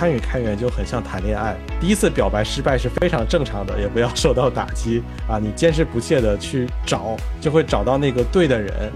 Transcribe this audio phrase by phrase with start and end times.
[0.00, 5.38] 参与开源就很像谈恋爱，第一次表白失败是非常正常的，也不要受到打击啊！
[5.38, 8.90] 你坚持不懈的去找，就会找到那个对的人。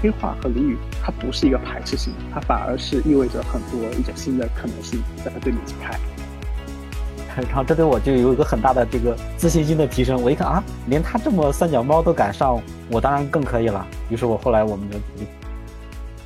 [0.00, 7.42] 黑化和俚语，它不是一个排斥性，它反而是意味着很多一种新的可能性在它对你展开。
[7.42, 10.22] 然后这对我就有一个很大的这个自信心的提升。
[10.22, 12.62] 我一看啊，连他这么三脚猫都敢上，
[12.92, 13.84] 我当然更可以了。
[14.08, 14.96] 于是我后来我们就。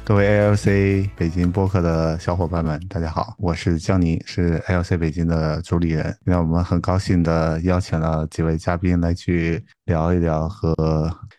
[0.09, 6.17] 作为 ALC 北京播客的小伙伴们，大家好，我是江宁，是 ALC 北京的主理人。
[6.25, 10.75] 那我们很高兴的邀请了几位嘉宾来去聊一聊和。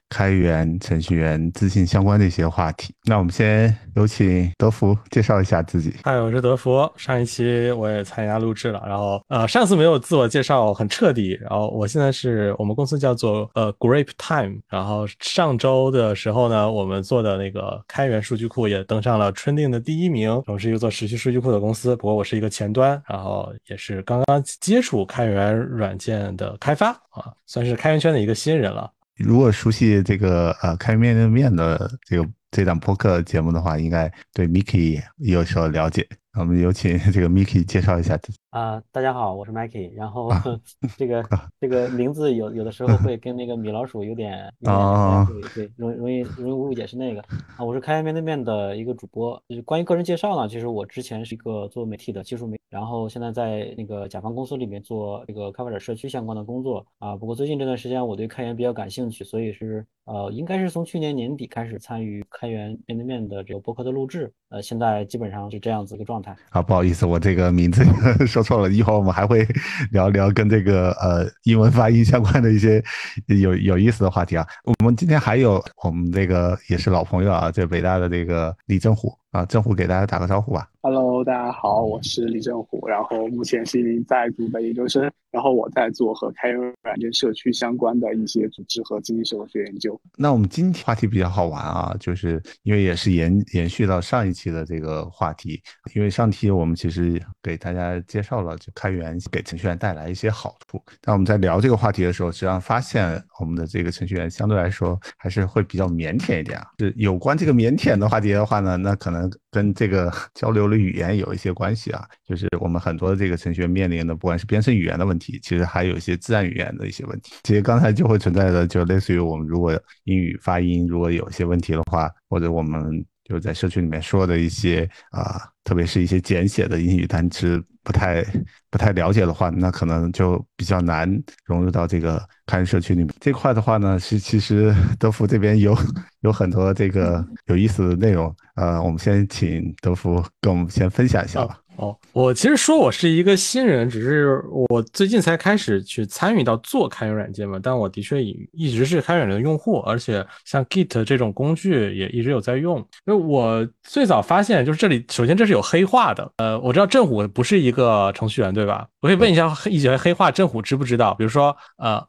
[0.09, 5.93] 开源程序员自信相关的一些话题，那我们先有请德福介绍一下自己。
[6.03, 20.31] 嗨，我是德福，上一期我也参加录制了，然后呃上次没有自我介绍很彻底，然后我现在是我们公司叫做呃 Grape Time，然后上周的时候呢，我们做的那个开源数据库也登上了 Trending 的第一名。
[20.47, 28.91] 我们是一个做时序数据库的公司，不过我是一个前端，然后也是刚刚接触开源软件的开发啊，算是开源圈的一个新人了。
[29.19, 36.07] 如果熟悉这个呃开面对面的这个这档播客节目的话，应该对 Mickey 有所了解。
[36.37, 38.37] 我们有请这个 Mickey 介绍一下自己。
[38.51, 39.91] 啊，大家好，我是 Mikey。
[39.95, 40.29] 然后
[40.95, 41.23] 这个
[41.59, 47.21] 这个名字有有的时候会跟那个米老鼠有点啊，对对，容易容易容易误解是那个
[47.57, 47.65] 啊。
[47.65, 49.41] 我是开源面对面的一个主播。
[49.49, 57.15] 就是关于个人介绍呢，其实我之前是一个做媒体的技术媒，然后现在在那个甲方公司里面做这个开发者社区相关的工作啊。
[57.15, 64.31] 不过最近这段时间我对开源比较感兴趣，所以是呃，应该是从去年年底开始参与开源面对面的这个博客的录制。
[64.49, 66.35] 呃，现在基本上是这样子一个状态。
[66.49, 67.83] 啊，不好意思，我这个名字
[68.27, 68.69] 说错了。
[68.69, 69.47] 一会儿我们还会
[69.91, 72.83] 聊聊跟这个呃英文发音相关的一些
[73.27, 74.45] 有有意思的话题啊。
[74.65, 79.17] 我们今天还有我们这个也是老朋友啊，这北大的这个李正虎。
[79.31, 80.67] 啊，正虎给大家打个招呼吧。
[80.81, 89.99] Hello，大家好，我是李正虎，然后目前是一名在读的研究生，然后我在做和开源软件社区相关的一些组织和经济社会学研究。
[90.17, 95.61] 那我们今天话题比较好玩啊，就是因为也是延延续到上一期的这个话题，
[95.93, 106.65] 因为上期我们其实给大家介绍了就开源给程序员带来一些好处，但我们在聊这个话题的时候，实际上发现我们的这个程序员相对来说还是会比较腼腆一点啊。
[106.79, 109.18] 是有关这个腼腆的话题的话呢，那可能。
[109.49, 117.33] 跟这个 交流的语言有一些关系啊，就是我们很多的这个程序员面临的，不管是编程语言的问题，其实还有一些自然语言的一些问题。
[117.43, 128.23] 其实刚才就会存在的，就类似于我们如果英语发音如果有一些问题的话，或者我们就在社区里面说的一些啊，特别是一些简写的英语单词不太
[128.69, 131.11] 不太了解的话，那可能就比较难
[131.43, 133.09] 融入到这个开源社区里面。
[133.19, 135.75] 这块的话呢，是其实 德福这边有
[136.19, 138.31] 有很多这个有意思的内容。
[138.53, 141.57] 呃，我们先请德福跟我们先分享一下吧。
[141.79, 147.57] 哦，我其实说我是一个新人，只是我最近才开始去参与到做开源软件嘛。
[147.61, 152.85] 但我的确一一直是开源的用户，而且像 Git 这种工具也一直有在用。
[153.05, 156.29] 那我最早发现就是这里，首先这是有黑化的。
[156.37, 158.85] 呃，我知道正虎不是一个程序员，对吧？
[159.01, 161.13] 我可以问一下一些黑话，正虎知不知道？
[161.13, 162.05] 比如说，呃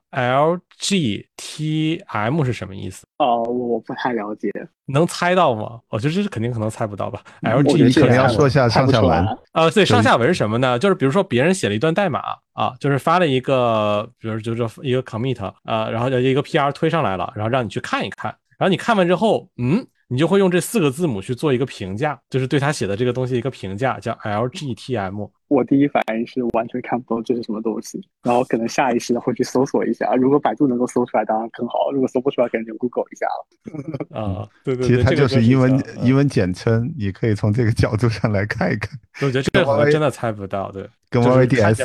[0.80, 3.06] ，LGTM 是什么意思？
[3.18, 4.50] 哦，我不太了解，
[4.86, 5.78] 能猜到吗？
[5.88, 7.22] 我觉得这是肯定可能猜不到吧。
[7.42, 9.24] LG 你可能要说一下上下文。
[9.52, 10.78] 呃，对，上下文是什么呢？
[10.78, 12.20] 就是比如说别人写了一段代码
[12.54, 19.86] 啊，就是发了一个，比如就是一个 commit 啊，然后一个 PR 推上来了，然后让你去看一看，然后你看完之后，嗯。
[20.10, 25.30] 你就会用这四个字母去做一个评价，就是对他写的这个东西一个评价，叫 LGTM。
[25.46, 30.12] 我第一反应是完全看不懂这是什么东西，然后可能下意识的会去搜索一下。
[30.16, 34.20] 如果百度能够搜出来，当然更好；如果搜不出来，可能就 Google 一下了。
[34.20, 38.98] 啊，对对，其实它就是英文英文简称，你可以从这个角度上来看一看。
[39.22, 40.88] 我觉得这个可能真的猜不到，对。
[41.10, 41.82] 跟 YYDS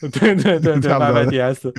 [0.00, 1.70] 对 对对对，YYDS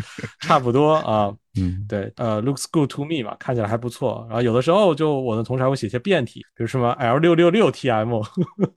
[0.42, 4.24] 差不多啊，嗯，对，呃，looks good to me 嘛，看起来还不错。
[4.30, 8.24] 然后有的时候就我的同时还会写些变体，比如什么 L 六六六 TM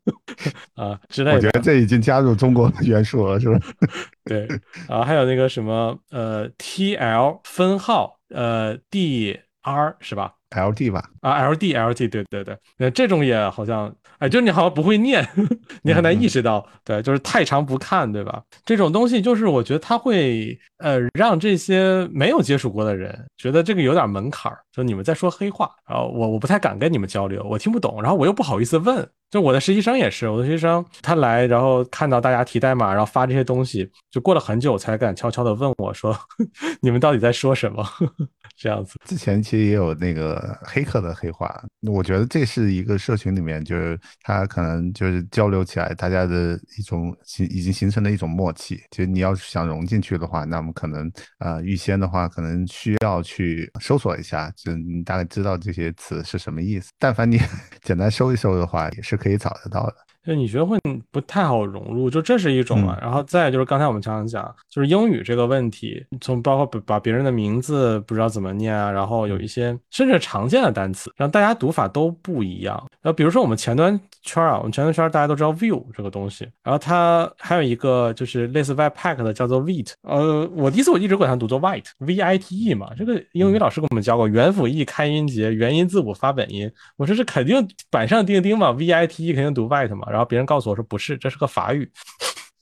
[0.75, 1.37] 啊之类的。
[1.37, 3.58] 我觉得这已经加入中国元素了，是吧？
[4.25, 4.49] 对，
[4.88, 15.26] 啊，还有那个什么呃 TL 分号呃 DR 是吧？L D 吧，啊，L D L D，对对对，那这种也好像，哎，就是你好像不会念，
[15.82, 18.42] 你很难意识到，对，就是太长不看，对吧？
[18.64, 36.16] 这种东西就是我觉得它会，呃，让这些没有接触过的人觉得这个有点门槛儿，就你们在说黑话，然后我我不太敢跟你们交流，我听不懂，然后我又不好意思问，就我的实习生也是，我的实习生他来，然后看到大家提代码，然后发这些东西，就过了很久才敢悄悄的问我说，
[36.80, 37.84] 你们到底在说什么？
[38.56, 40.38] 这样子，之前其实也有那个。
[40.38, 41.62] 呃黑客的黑化。
[41.82, 48.81] 我觉得这是一个社群里面，就是它可能就是交流起来，大家的一种形已经形成了一种默契。
[48.90, 56.91] 其实你要是想融进去的话，那么可能呃预先的话，可能需要去搜索一下，就你大概知道这些词是什么意思。
[56.99, 57.41] 但凡你
[57.82, 59.94] 简单搜一搜的话，也是可以找得到的。
[60.28, 60.78] 就你觉得会
[61.10, 62.98] 不太好融入，就这是一种啊。
[63.00, 72.76] 然后再就是刚才我们常常讲，就是英语这个问题，从包括把把别人的名字不知道怎么念啊，然后有一些甚至常见的单词，让大家读法都不一样。
[73.00, 86.70] 然后比如说我们前端圈啊，我们前端圈大家都知道 view 这个东西，然后它还有一个就是类似 Webpack 的叫做 Vite，呃，我第一次我一直管它读作 White，V I T E 嘛，这个英语老师给我们教过，元辅 e 开音节，元音字母发本音。
[86.98, 90.18] 我说这肯定板上钉钉嘛，V I T E 肯定读 White 嘛，然后。
[90.19, 91.88] 然后别人告诉我说不是，这是个法语，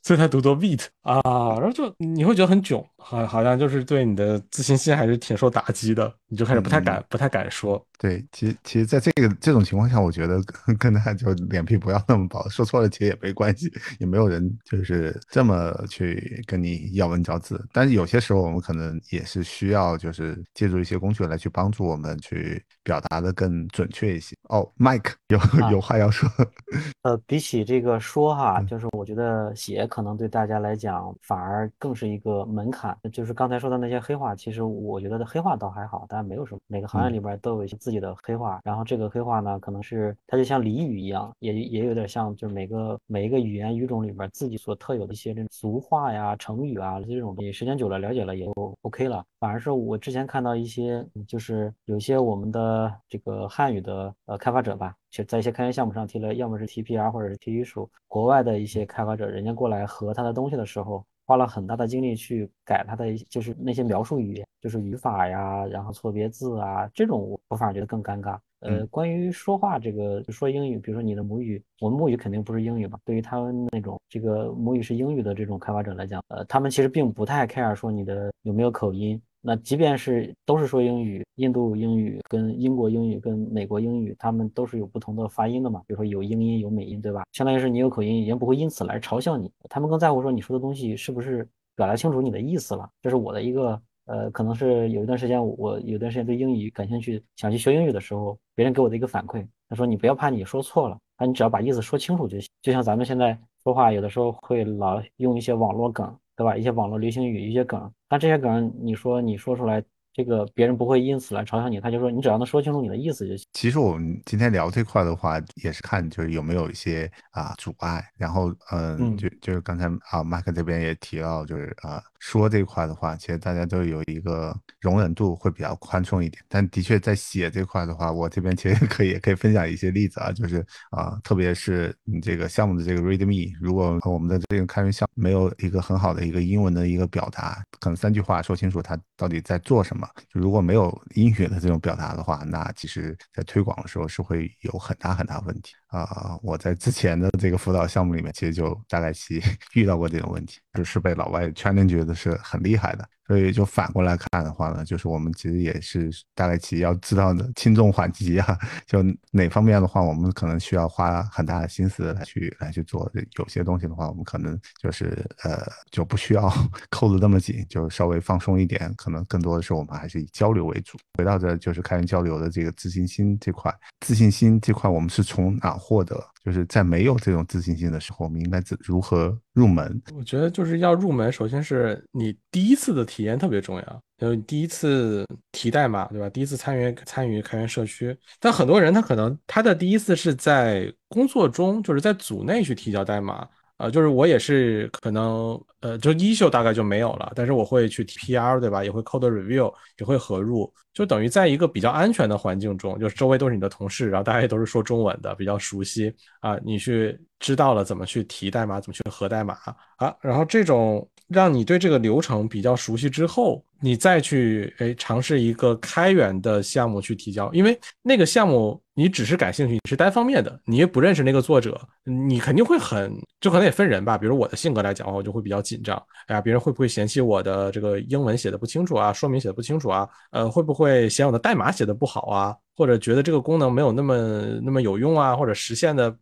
[0.03, 1.23] 所以他读作 wheat 啊，
[1.59, 7.83] 然后就你会觉得很囧，好，好像就是对你的自信心还是挺受打击的，你就开始不太敢，不太敢说。
[7.99, 10.39] 对，其实其实，在这个这种情况下，我觉得
[10.79, 17.67] 跟他就脸皮不要那么薄，说错了其实也没关系，也没有人就是这么去跟你咬文嚼字。
[17.73, 24.37] 但是有些时候，我们可能也是需要就是借助一些工具来去帮助我们去表达的更准确一些。
[24.49, 25.39] 哦，Mike 有
[25.71, 26.29] 有话要说。
[27.03, 32.97] 呃，比起这个说哈，就是我觉得写可能对大家来讲反而更是一个门槛。
[33.13, 37.77] 就是刚才说的那些黑话，其实我觉得的黑话倒还好，但没有什么，每个行业里边都有一些。
[37.79, 49.25] 自己的黑话，然后这个黑话呢，可能是它就像俚语一样，也也有点像，就是每个每一个语言语种里边自己所特有的一些这种俗话呀、成语啊这种，你时间久了了解了也就 OK 了。
[49.47, 61.05] 反而是我之前看到一些，就是有些我们的这个汉语的呃开发者吧，就在一些开源项目上提了，要么是 TPR 或者是提一属国外的一些开发者，人家过来合他的东西的时候。
[61.29, 68.39] 花了很大的精力去改他的，就是那些描述语言，就是语法呀，然后错别字啊，这种我反而觉得更尴尬。
[68.61, 72.97] 呃，关于说话这个说英语，比如说你的母语，我们母语肯定不是英语嘛。
[73.05, 79.21] 对于他们那种这个母语是英语的这种开发者来讲，呃，他们其实并不太 care 说你的有没有口音。
[79.49, 85.81] 那即便是都是说英语，印度英语跟英国英语跟美国英语，他们都是有不同的发音的嘛。
[85.87, 87.23] 比如说有英音有美音，对吧？
[87.31, 92.91] 相当于是你有口音，人不会因此来嘲笑你，他们更在乎说你说的东西是不是表达清楚你的意思了。
[93.01, 102.49] 这是我的一个呃，可能是有一段时间我有段时间对英语感兴趣，想去学英语的时候，别人给我的一个反馈，他说你不要怕你说错了，那你只要把意思说清楚就行。
[102.63, 106.13] 就像咱们现在说话，有的时候会老用一些网络梗。
[106.37, 106.57] 对吧？
[106.57, 109.83] 一些网络流行语，一些梗，但这些梗，你说你说出来。
[110.17, 113.47] 这个别人不会因此来嘲笑你，他就说你只要能说清楚你的意思就行。
[113.53, 118.03] 其实我们今天聊这块的话，也是看就是有没有一些啊阻碍。
[118.17, 126.43] 然后嗯，就就是刚才啊麦克这边也提到，就是啊说这块的话，其实大家都有一个容忍度会比较宽松一点。
[126.49, 140.06] 但的确在写这块的话，我这边其实可以也可以分享一些例子啊，就是啊特别是你这个项目的这个 readme，如果我们的这个开源项目没有一个很好的一个英文的一个表达，可能三句话说清楚它到底在做什么。
[140.29, 145.75] 就如果没有音乐的这种表达的话，那其实在推广的时候是会有很大很大问题。
[145.89, 146.39] 啊！
[146.43, 149.41] 我在之前的这个辅导项目里面，其实就大概其
[149.75, 153.09] 遇到过这种问题，就是被老外圈定觉得是很厉害的。
[153.27, 158.57] 所以就反过来看的话呢，就是我们其实也是大概其要知道的轻重缓急啊，
[158.87, 159.03] 就
[159.33, 163.11] 哪方面的话，我们可能需要花很大的心思来去来去做。
[163.37, 166.49] 有些东西的话，我们可能就是呃就不需要
[166.89, 168.95] 扣得那么紧，就稍微放松一点。
[168.97, 170.97] 可能更多的是，我们还是以交流为主。
[171.19, 176.23] 回到这就是开源交流的这个自信心这块，自信心这块我们是从哪获得？
[176.45, 180.01] 就是在没有这种自信心的时候，我们应该怎如何入门？
[180.15, 186.31] 我觉得就是要入门，首先是你第一次的体验特别重要，就是第一次提代码，对吧？
[186.31, 193.49] 第一次参与参与开源社区，但很多人他可能他的第一次是在工作中，就是在组内去提交代码。
[193.77, 198.83] 啊，就是我也是可能，呃，就一秀大概就没有了，但是我会去 PR，对吧？
[198.83, 209.59] 也会 code review，也会合入，就等于在一个比较安全的环境中，就是周围都是你的同事，然后大家也都是说中文的，比较熟悉啊，你去知道了怎么去提代码，怎么去核代码
[209.99, 213.63] 啊，然后这种让你对这个流程比较熟悉之后。
[213.79, 224.17] 你再去诶尝试一个开源的项目去提交，因为那个项目你只是感兴趣，你是单方面的，你也不认识那个作者，你肯定会很，就可能也分人吧。
[224.17, 225.95] 比如我的性格来讲的话，我就会比较紧张。
[226.29, 230.09] 哎呀，别人会不会嫌弃我的这个英文写的不清楚啊，说明写的不清楚啊？
[230.31, 232.57] 呃，会不会嫌我的代码写的不好啊？
[232.75, 234.17] 或者觉得这个功能没有那么
[234.65, 235.37] 那么有用啊？
[235.37, 236.17] 或者实现的？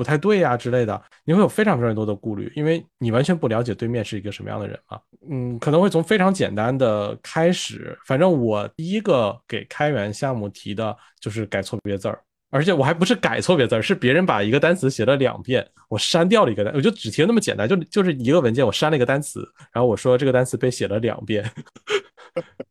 [0.00, 4.98] 不太对呀之类的，你会有非常非常多的顾虑，因为你完全不了解对面是一个什么样的人嘛。
[5.28, 12.18] 嗯，可能会从非常简单的开始，反正我第一个给开源项目提的就是改错别字儿。
[12.50, 21.44] 而且我还不是改错别字儿，是别人把一个单词写了两遍，我删掉了一个单，我就只提了那么简单，就就是一个文件，我删了一个单词，然后我说这个单词被写了两遍，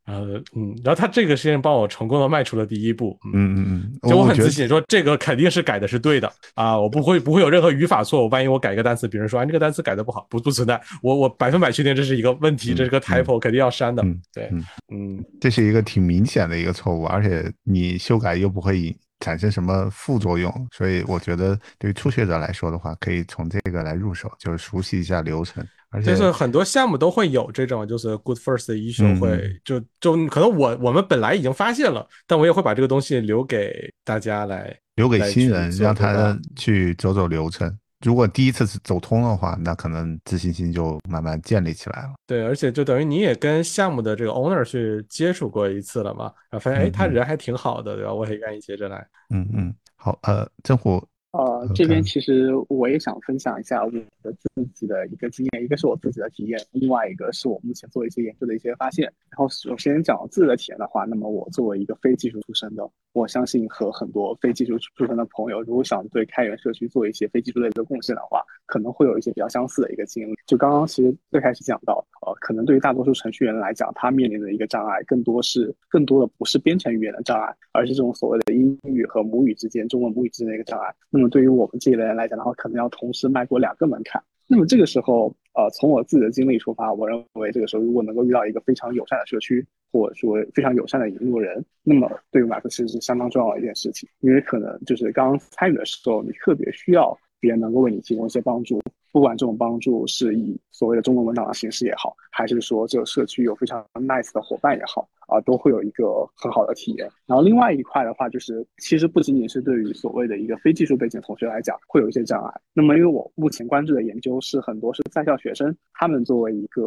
[0.05, 14.49] 呃嗯，然后他这个事情帮我成功的迈出了第一步，嗯嗯嗯，就我很自信说这个肯定是改的是对的啊，我不会不会有任何语法错误，万一我改一个单词，别人说啊这个单词改的不好，不不存在，我我百分百确定这是一个问题，这是个 typo，肯定要删的，对，
[14.91, 18.95] 嗯，这是一个挺明显的一个错误，而且你修改又不会引。
[19.21, 20.49] 产生什么副作用？
[20.71, 25.61] 所以我觉得对于初学者来说的话，可以从这个来入手，就是熟悉一下流程。
[25.91, 37.75] 而且就是很多项目都会有这种，就是 good first issue 会就就可能我我们本来已经发现了，但我也会把这个东西留给大家来留给新人，让他去走走流程。
[38.05, 42.13] 如果第一次走通的话，那可能自信心就慢慢建立起来了。
[42.25, 48.13] 对，而且就等于你也跟项目的这个 owner 去接触过一次了嘛，然后发现哎，他人还挺好的，对吧？
[48.13, 49.05] 我也愿意接着来。
[49.31, 51.05] 嗯嗯，好，呃，郑虎。
[51.31, 59.05] 呃，这边其实我也想分享一下我的自己的一个经验，一个是我自己的体验，另外一个是我目前做一些研究的一些发现。
[59.29, 70.33] 然后首先讲自己的体验的话，那么我作为一个非技术出身的，我相信和很多非技术出身的朋友，如果想对开源社区做一些非技术类的贡献的话，可能会有一些比较相似的一个经历。
[70.45, 80.93] 就刚刚其实最开始讲到，呃，可能对于大多数程序员来讲，他面临的一个障碍，更多是更多的不是编程语言的障碍，而是这种所谓的英语和母语之间、中文母语之间的一个障碍。
[81.09, 84.21] 那么对于我们这一类人来讲的话，可能要同时迈过两个门槛。
[84.47, 94.09] 那么这个时候，呃，从我自己的经历出发，我认为这个时候如果能够遇到一个非常友善的社区，或者说非常友善的引路人，那么对于我来说其实是相当重要的一件事情。
[94.21, 105.07] 因为可能就是刚刚参与的时候，你特别需要别人能够为你提供一些帮助，不管这种帮助是以所谓的中文文档的形式也好，还是说这个社区有非常 nice 的伙伴也好。
[105.29, 107.09] 啊，都会有一个很好的体验。
[107.25, 112.61] 然后另外一块的话，就是其实不仅仅是对于所谓的一个非技术背景同学来讲，会有一些障碍。
[112.73, 116.83] 那么因为我目前关注的研究是很多是在校学生，他们作为一个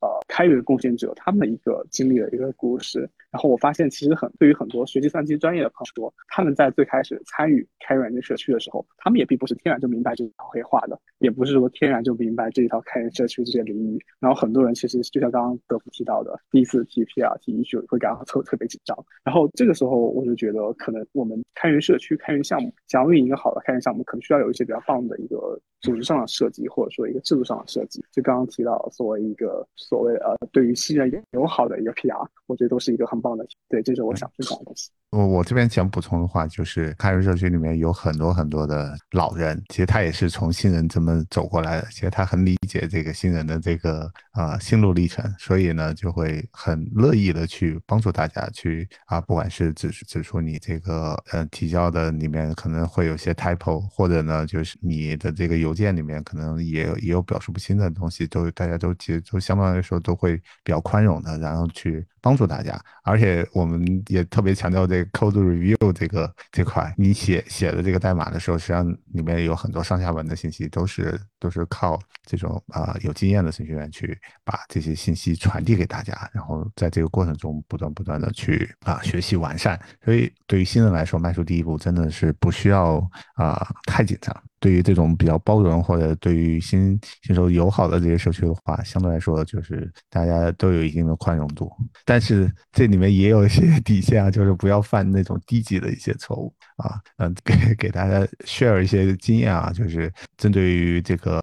[0.00, 3.08] 呃开源贡献者，他们的一个经历的一个故事。
[3.30, 13.98] 然后我发现，其实很对于很多学计算机专业的朋友说，他们在最开始参与开源这社区的时候，他们也并不是天然就明白这套黑话的，也不是说天然就明白这一套开源社区这些领域。
[14.18, 17.52] 然后很多人其实就像刚刚德福提到的，第一次提 P R T
[17.86, 18.96] 会感到特特别紧张。
[19.22, 28.02] 然后这个时候我就觉得，可能我们开源社区、开源项目想要运营一个好的开源项目，可能需要有一些比较棒的一个组织上的设计，或者说一个制度上的设计。
[28.10, 32.16] 就刚刚提到作为一个所谓呃对于新人友好的一个 P R，
[32.46, 33.18] 我觉得都是一个很。
[33.20, 34.90] 棒的，对，这是我想分享的东西。
[35.10, 62.78] 我我这边想补充的话，就是开源社区里面有很多很多的老人，其实他也是从新人这么走过来的，其实他很理解这个新人的这个啊心路历程，所以呢就会很乐意的去帮助大家去啊，不管是指指出你这个呃提交的里面可能会有些 typo，或者呢就是你的这个有邮件里面可能也也有表述不清的东西，都大家都其实都相对来说都会比较宽容的，然后去帮助大家。
[63.04, 79.80] 而且我们也特别强调这个 code review 这个这块，你写写的这个代码的时候，实际上里面有很多上下文的信息，都是都是靠这种啊有经验的程序员去把这些信息传递给大家，然后在这个过程中不断不断的去啊学习完善。
[80.04, 82.98] 所以对于新人来说，迈出第一步真的是不需要
[83.36, 84.36] 啊太紧张。
[84.60, 91.70] 对于这种比较包容或者对于新新手友好的这些社区的话，相对来说就是大家都有一定的宽容度，
[92.04, 97.00] 但但是这里面也有一些底线啊，就是不要犯那种低级的一些错误啊。
[97.18, 101.40] 嗯，给给大家 share 一些经验啊，就是针对于这个。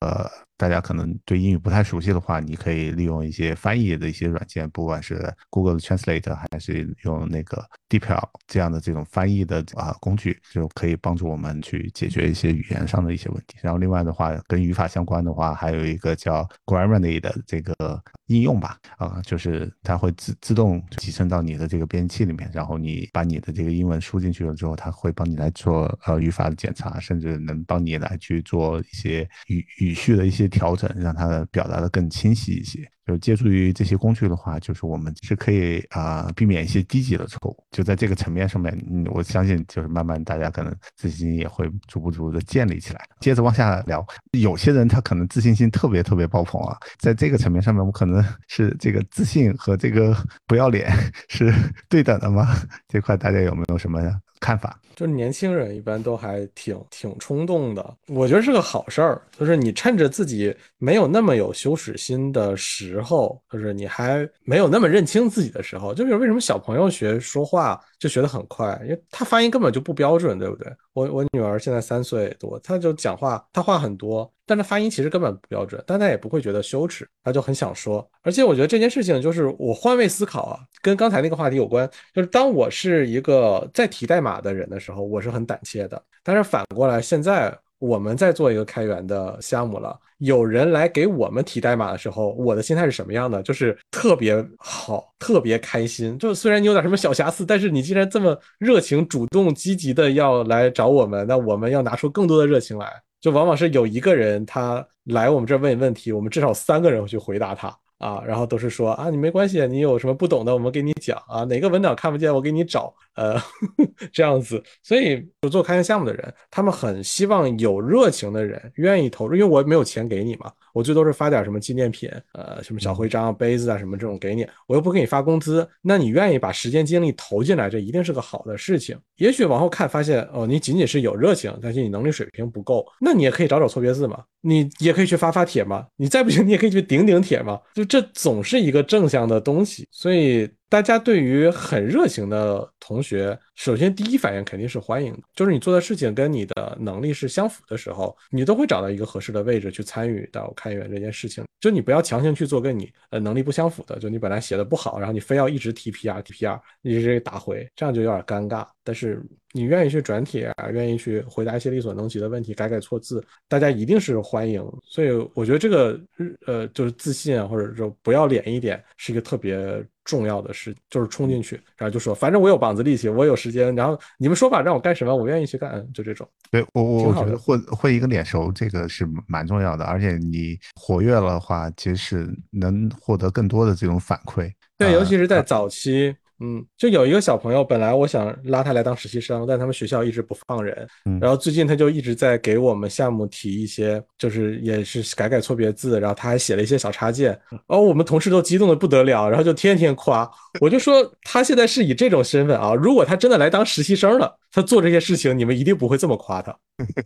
[0.58, 13.58] 大家可能对英语不太熟悉的话，你可以利用一些翻译的一些软件，不管是 Google Translate 还是用那个 DeepL 这样的这种翻译的啊工具，就可以帮助我们去解决一些语言上的一些问题。
[13.62, 30.45] 然后另外的话，跟语法相关的话，还有一个叫 Grammarly 的这个应用吧，啊，就是它会自自动集成到你的这个编辑器里面，然后你把你的这个英文输进去了之后，它会帮你来做呃语法的检查，甚至能帮你来去做一些语语序的一些。
[30.48, 37.64] 调整让它表达的更清晰一些，就借助于这些工具的话，就是我们是可以啊避免一些低级的错误。
[37.72, 43.02] 就在这个层面上面，嗯，我相信就是慢慢大家可能自信心也会逐步逐步的建立起来。
[43.20, 50.16] 接着往下聊，有些人他可能自信心特别特别爆棚啊，在这个层面上面，我可能 是这个自信和这个
[50.48, 50.92] 不要脸
[51.30, 51.54] 是
[51.90, 52.56] 对等的吗？
[52.88, 54.02] 这块大家有没有什么
[54.46, 54.80] 看法？
[54.96, 59.20] 就是年轻人一般都还挺挺冲动的，我觉得是个好事儿。
[59.38, 70.72] 就是你趁着自己没有那么有羞耻心的时候，就是你还没有那么认清自己的时候，就是为什么小朋友学说话就学得很快，因为他发音根本就不标准，对不对？
[70.94, 78.08] 我我女儿现在三岁多，她就讲话，她话很多，但她发音其实根本不标准，但她也不会觉得羞耻，她就很想说。
[78.22, 86.00] 而且我觉得这件事情就是我换位思考啊，跟刚才那个话题有关，就是当我是一个在提代码的人的时候，我是很胆怯的。
[86.24, 93.44] 但是反过来，现在我们在做一个开源的项目了，有人来给我们提代码的时候，我的心态是什么样的？
[93.44, 96.18] 就是特别好，特别开心。
[96.18, 102.88] 就虽然你有点什么小瑕疵，但是你既然这么热情、主动、积极的要来找我们，那我们要拿出更多的热情来。
[103.20, 107.76] 就往往是有一个人他来我们这问问题，我们至少三个人会去回答他。
[107.98, 113.42] 啊，然后都是说啊，你没关系，你有什么不懂的，我们给你讲啊，哪个文档看不见，我给你找，呃，
[114.14, 114.62] 这样子。
[114.84, 128.98] 所以做开源项目的人，他们很希望有热情的人愿意投入，因为我没有钱给你嘛，我最多是发点什么纪念品，呃，什么小徽章、杯子啊什么这种给你，我又不给你发工资，那你愿意把时间精力投进来，这一定是个好的事情。
[129.18, 134.24] 也许往后看发现，哦，你仅仅是有热情，但是你能力水平不够，那你也可以找找错别字嘛。
[134.42, 140.50] 你也可以去发发帖嘛，你再不行，你也可以去顶顶帖嘛，就这总是一个正向的东西，所以。
[140.76, 145.20] 大家对于很热情的同学，首先第一反应肯定是欢迎的。
[145.34, 151.44] 就是你做的事情跟你的能力是相符的时候，你都会找到一个合适的位置去参与到开源这件事情。
[151.60, 158.68] 就你不要强行去做跟你呃能力不相符的，就你本来写的不好，然后你非要一直提 PR 提 PR，一直打回，这样就有点尴尬。
[158.84, 164.64] 但是你愿意去转帖啊，愿意去回答一些力所能及的问题，改改错字，大家一定是欢迎。
[164.84, 166.00] 所以我觉得这个
[166.46, 169.84] 呃就是自信啊，或者说不要脸一点，是一个特别。
[170.06, 176.28] 重要的事，就是冲进去，然后就说，反正我有膀子力气，我有时间，然后你们说吧，让我干什么，我愿意去干，就这种。
[176.50, 184.52] 对我，我觉得混混一个脸熟，这个是蛮重要的，而且你活跃了的话，其实是能获得更多的这种反馈。
[184.78, 186.16] 对，尤其是在早期。
[186.40, 190.88] 嗯，就有一个小朋友，本来我想拉他来当实习生，但他们学校一直不放人。
[191.06, 197.40] 嗯，然后最近他就一直在给我们项目提一些，就是也是改改错别字，然后他还写了一些小插件。
[197.68, 200.30] 哦，我们同事都激动的不得了，然后就天天夸。
[200.60, 204.38] 我就说他现在是以这种身份啊，如果他真的来当实习生了。
[204.56, 206.58] 他做这些事情，你们一定不会这么夸他，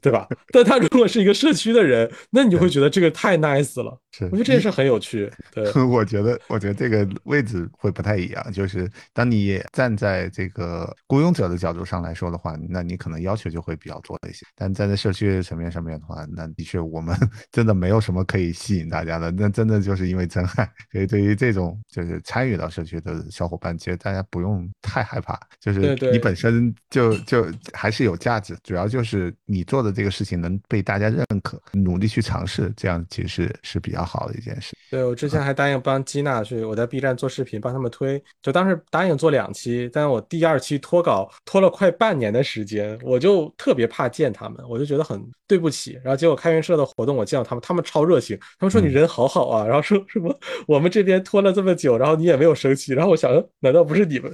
[0.02, 0.28] 对吧？
[0.54, 4.00] 但他如果是一个社区的人，那你就会觉得这个太 nice 了。
[4.12, 5.32] 是，我觉得这件事很有趣。
[5.52, 8.54] 对， 我觉得，我觉得这个位置会不太一样。
[8.54, 14.46] 就是当你站在这个雇佣者的角度上来说的话，那你可能要求就会比较多一些。
[14.56, 17.18] 但站在社区层面上面的话，那的确我们
[17.52, 19.32] 真的没有什么可以吸引大家的。
[19.32, 20.72] 那真的就是因为真爱。
[20.92, 25.40] 所以对于这种就是参与到社区的小伙伴，其实大家不用太害怕。
[25.60, 27.39] 就是你本身就就。
[27.74, 34.76] 还是有价值，主要就是你做的这个事情能被大家认可，努力去尝试，这样其实是是比较好的一件事。
[34.90, 46.00] 对我之前还答应帮基娜去，我在 B 站做视频帮他们推，就当时答应做两期，但是我第二期脱稿拖了快半年的时间，我就特别怕见他们，我就觉得很对不起。
[46.04, 50.36] 然后结果开源社的活动我见到他们，他们超热情，他们说你人好好啊，然后说什么
[50.68, 54.32] 我们这边拖了这么久，然后你也没有生气，然后我想，难道不是你们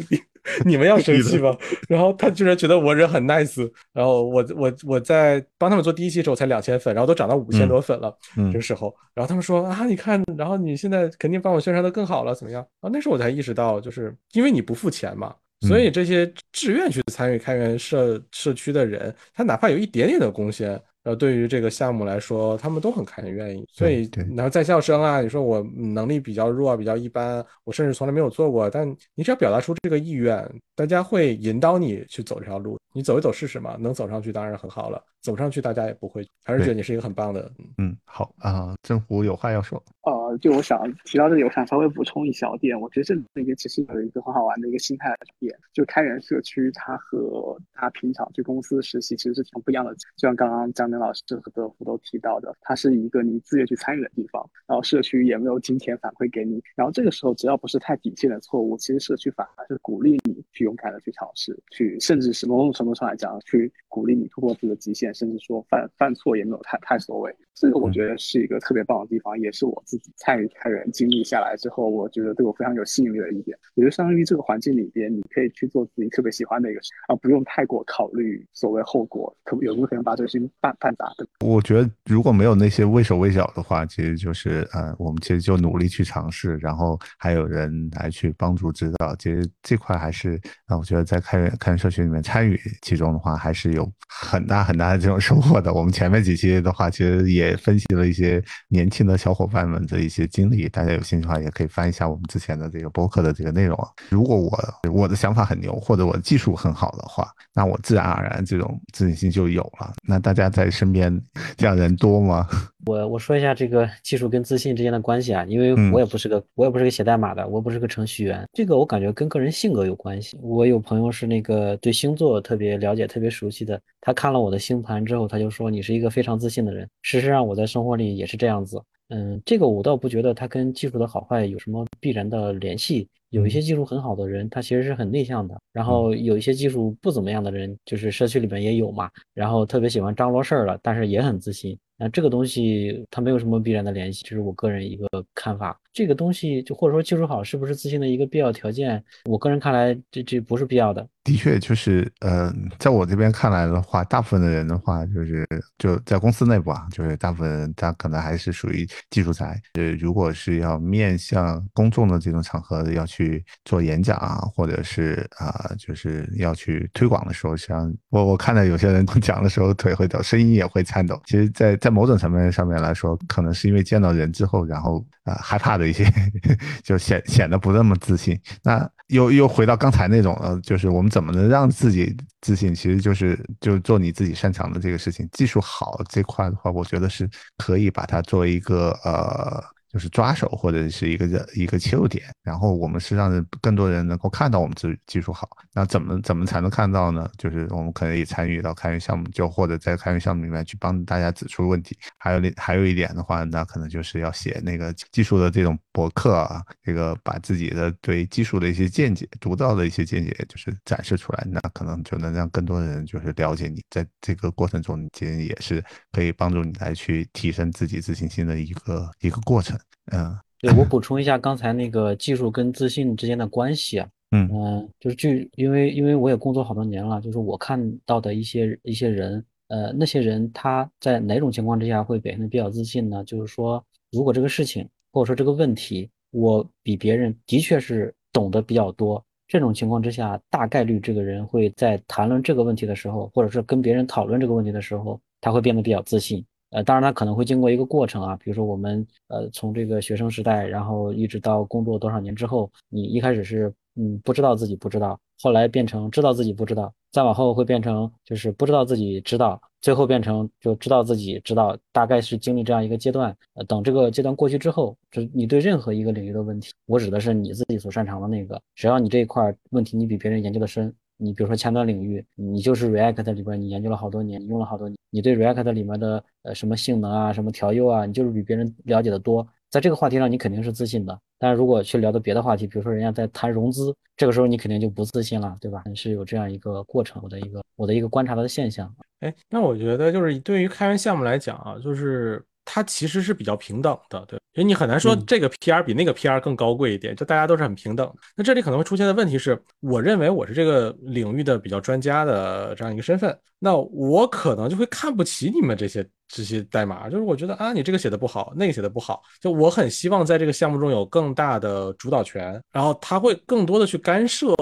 [0.64, 1.56] 你 你们要生气吗？
[1.90, 8.16] 然后他居然觉得我人很 nice，然后我我我在帮他们做第一期的时候才两千粉，然后都涨到五千多粉了，
[8.52, 12.62] 这个时候，然后他们说啊，你看，然后你现在肯定帮我宣传的更好了，怎么样？
[12.82, 15.34] 啊，那时候我才意识到，就是因为你不付钱嘛，
[15.68, 20.80] 所以这些志愿去参与开源社社区的人，他哪怕有一点点的贡献。
[21.06, 30.44] 呃，对于这个项目来说，他们都很很愿意，所以然后在校生啊，你说我能力比较弱，比较一般，我甚至从来没有做过，但你只要表达出这个意愿，
[30.76, 37.52] 大家会引导你去走这条路，你走一走试试嘛，能走上去当然很好了，走上去大家也不会，还是觉得你是一个很棒的。
[37.78, 39.84] 嗯，好啊，政府有话要说。
[40.04, 67.36] 呃，就我想提到这里，我想稍微补充一小点，我觉得这里面其实有一个很好玩的一个心态点，就开源社区它和它平常去公司实习其实是挺不一样的，就像刚刚江老师和德福都提到的，它是一个你自愿去参与的地方，然后社区也没有金钱反馈给你，然后这个时候只要不是太底线的错误，其实社区反而是鼓励你去勇敢的去尝试，去甚至是某种程度上来讲，去鼓励你突破自己的极限，甚至说犯犯错也没有太太所谓。
[67.56, 73.58] 这个我觉得是一个特别棒的地方，也是我自己参与开源经历下来之后，我觉得对我非常有吸引力的一点。
[73.76, 81.26] 我觉得相当于这个环境里边，你可以去做自己特别喜欢的一个事，而不用太过考虑所谓后果，可有没有可能把这个事情办办砸的。
[81.46, 89.16] 我觉得如果没有那些畏手畏脚的话，其实就是呃，我们其实就努力去尝试，然后还有人来去帮助指导。
[89.16, 95.74] 其实这块还是啊，我觉得在开源开源社群里面参与其中的话，还是有很大很大的这种收获的。
[95.74, 103.78] 我们前面几期的话，其实也也分析了一些年轻的小伙伴们的一些经历，大家有兴趣的话，也可以翻一下我们之前的这个播客的这个内容。
[104.10, 104.60] 如果我
[104.92, 109.94] 我的想法很牛，或者我的技术很好的话，那我自然而然这种自信心就有了。
[110.04, 111.22] 那大家在身边
[111.56, 112.48] 这样人多吗？
[112.86, 120.38] 我我说一下这个技术跟自信之间的关系啊，因为我也不是个我也不是个写代码的，我不是个程序员，这个我感觉跟个人性格有关系。
[120.42, 126.88] 我有朋友是那个对星座特别了解、特别熟悉的，他看了我的星盘之后，他就说你是一个非常自信的人。
[127.02, 128.82] 事实上，我在生活里也是这样子。
[129.10, 133.08] 嗯，这个我倒不觉得它跟技术的好坏有什么必然的联系。
[133.30, 141.78] 有一些技术很好的人，他其实是很内向的；然后有一些技术不怎么样的人，就是社区里面也有嘛，然后特别喜欢张罗事儿了，但是也很自信。
[141.98, 145.78] 那这个东西它没有什么必然的联系，这是我个人一个看法。
[145.92, 149.04] 这个东西就或者说技术好是不是自信的一个必要条件？
[149.30, 151.06] 我个人看来，这这不是必要的。
[151.26, 155.44] 的确，就是呃，在我这边看来的话，大部分的人的话，就是
[155.80, 159.60] 就在公司内部啊，就是大部分人他可能还是属于技术宅。
[159.74, 171.20] 呃，如果是要面向公众的这种场合要去做演讲啊，或者是啊，就是要去推广的时候，像我我看到有些人讲的时候腿会抖，声音也会颤抖。
[171.26, 176.06] 其实，在在某种层面上面来说，可能是因为见到人之后，然后啊害怕的一些，
[176.86, 178.40] 就显显得不那么自信。
[178.62, 181.12] 那又又回到刚才那种呃，就是我们。
[181.16, 182.76] 怎么能让自己自信？
[182.76, 185.26] 其实就是就做你自己擅长的这个事情。
[185.32, 189.75] 技术好这块的话，我觉得是可以把它作为一个呃。
[189.96, 193.32] 就是抓手或者是一个一个切入点，然后我们是让
[193.62, 195.48] 更多人能够看到我们技技术好。
[195.74, 197.30] 那怎么怎么才能看到呢？
[197.38, 201.98] 就是我们可以参与到开源项目，就或者在开源项目里面去帮大家指出问题。
[202.18, 211.48] 还有还有一点的话，那可能就是要写那个技术的这种博客啊，这个把自己的对技术的一些见解、独到的一些见解，就是展示出来。
[211.50, 215.82] 那可能就能让更多人就是了解你，在这个过程中，间也是
[216.12, 219.80] 可以帮助你来去提升自己自信心的一个一个过程。
[220.12, 233.24] 嗯，对我补充一下刚才那个技术跟自信之间的关系啊，嗯嗯，就是据因为因为我也工作好多年了，就是我看到的一些一些人，呃，那些人他在哪种情况之下会表现的比较自信呢？
[233.24, 246.46] 就是说，如果这个事情或者说这个问题，我比别人的确是懂得比较多，这种情况之下，大概率这个人会在谈论这个问题的时候，或者是跟别人讨论这个问题的时候，他会变得比较自信。
[246.76, 263.34] 呃，当然，他可能会经过一个过程啊，比如说我们呃从这个学生时代，然后一直到工作多少年之后，你一开始是嗯不知道自己不知道，后来变成知道自己不知道，再往后会变成就是不知道自己知道，最后变成就知道自己知道，大概是经历这样一个阶段。
[263.54, 270.94] 呃，等这个阶段过去之后，就你对任何一个领域的问题，我指的是你自己所擅长的那个，只要你这一块问题你比别人研究的深。
[271.18, 281.18] 你比如说前端领域，你就是 React 里边，你研究了好多年，你用了好多年，你对 React 里面的呃什么性能啊，什么调优啊，你就是比别人了解的多，在这个话题上你肯定是自信的。
[281.38, 285.84] 但是如果去聊到别的话题，比如说人家在谈融资，这个时候你肯定就不自信了，对吧？
[285.94, 288.94] 是有这样一个过程，我的一个我的一个观察到的现象。
[289.20, 294.40] 哎，那我觉得就是对于开源项目来讲啊，就是它其实是比较平等的，对。
[294.54, 298.10] 因为你很难说这个 PR 比那个 PR 更高贵一点，就大家都是很平等。
[298.36, 314.56] 那这里可能会出现的问题是，我认为我是这个领域的比较专家的这样一个身份，那我可能就会看不起你们这些这些代码，就是我觉得啊，你这个写的不好，那个写的不好，就我很希望在这个项目中有更大的主导权，然后他会更多的去干涉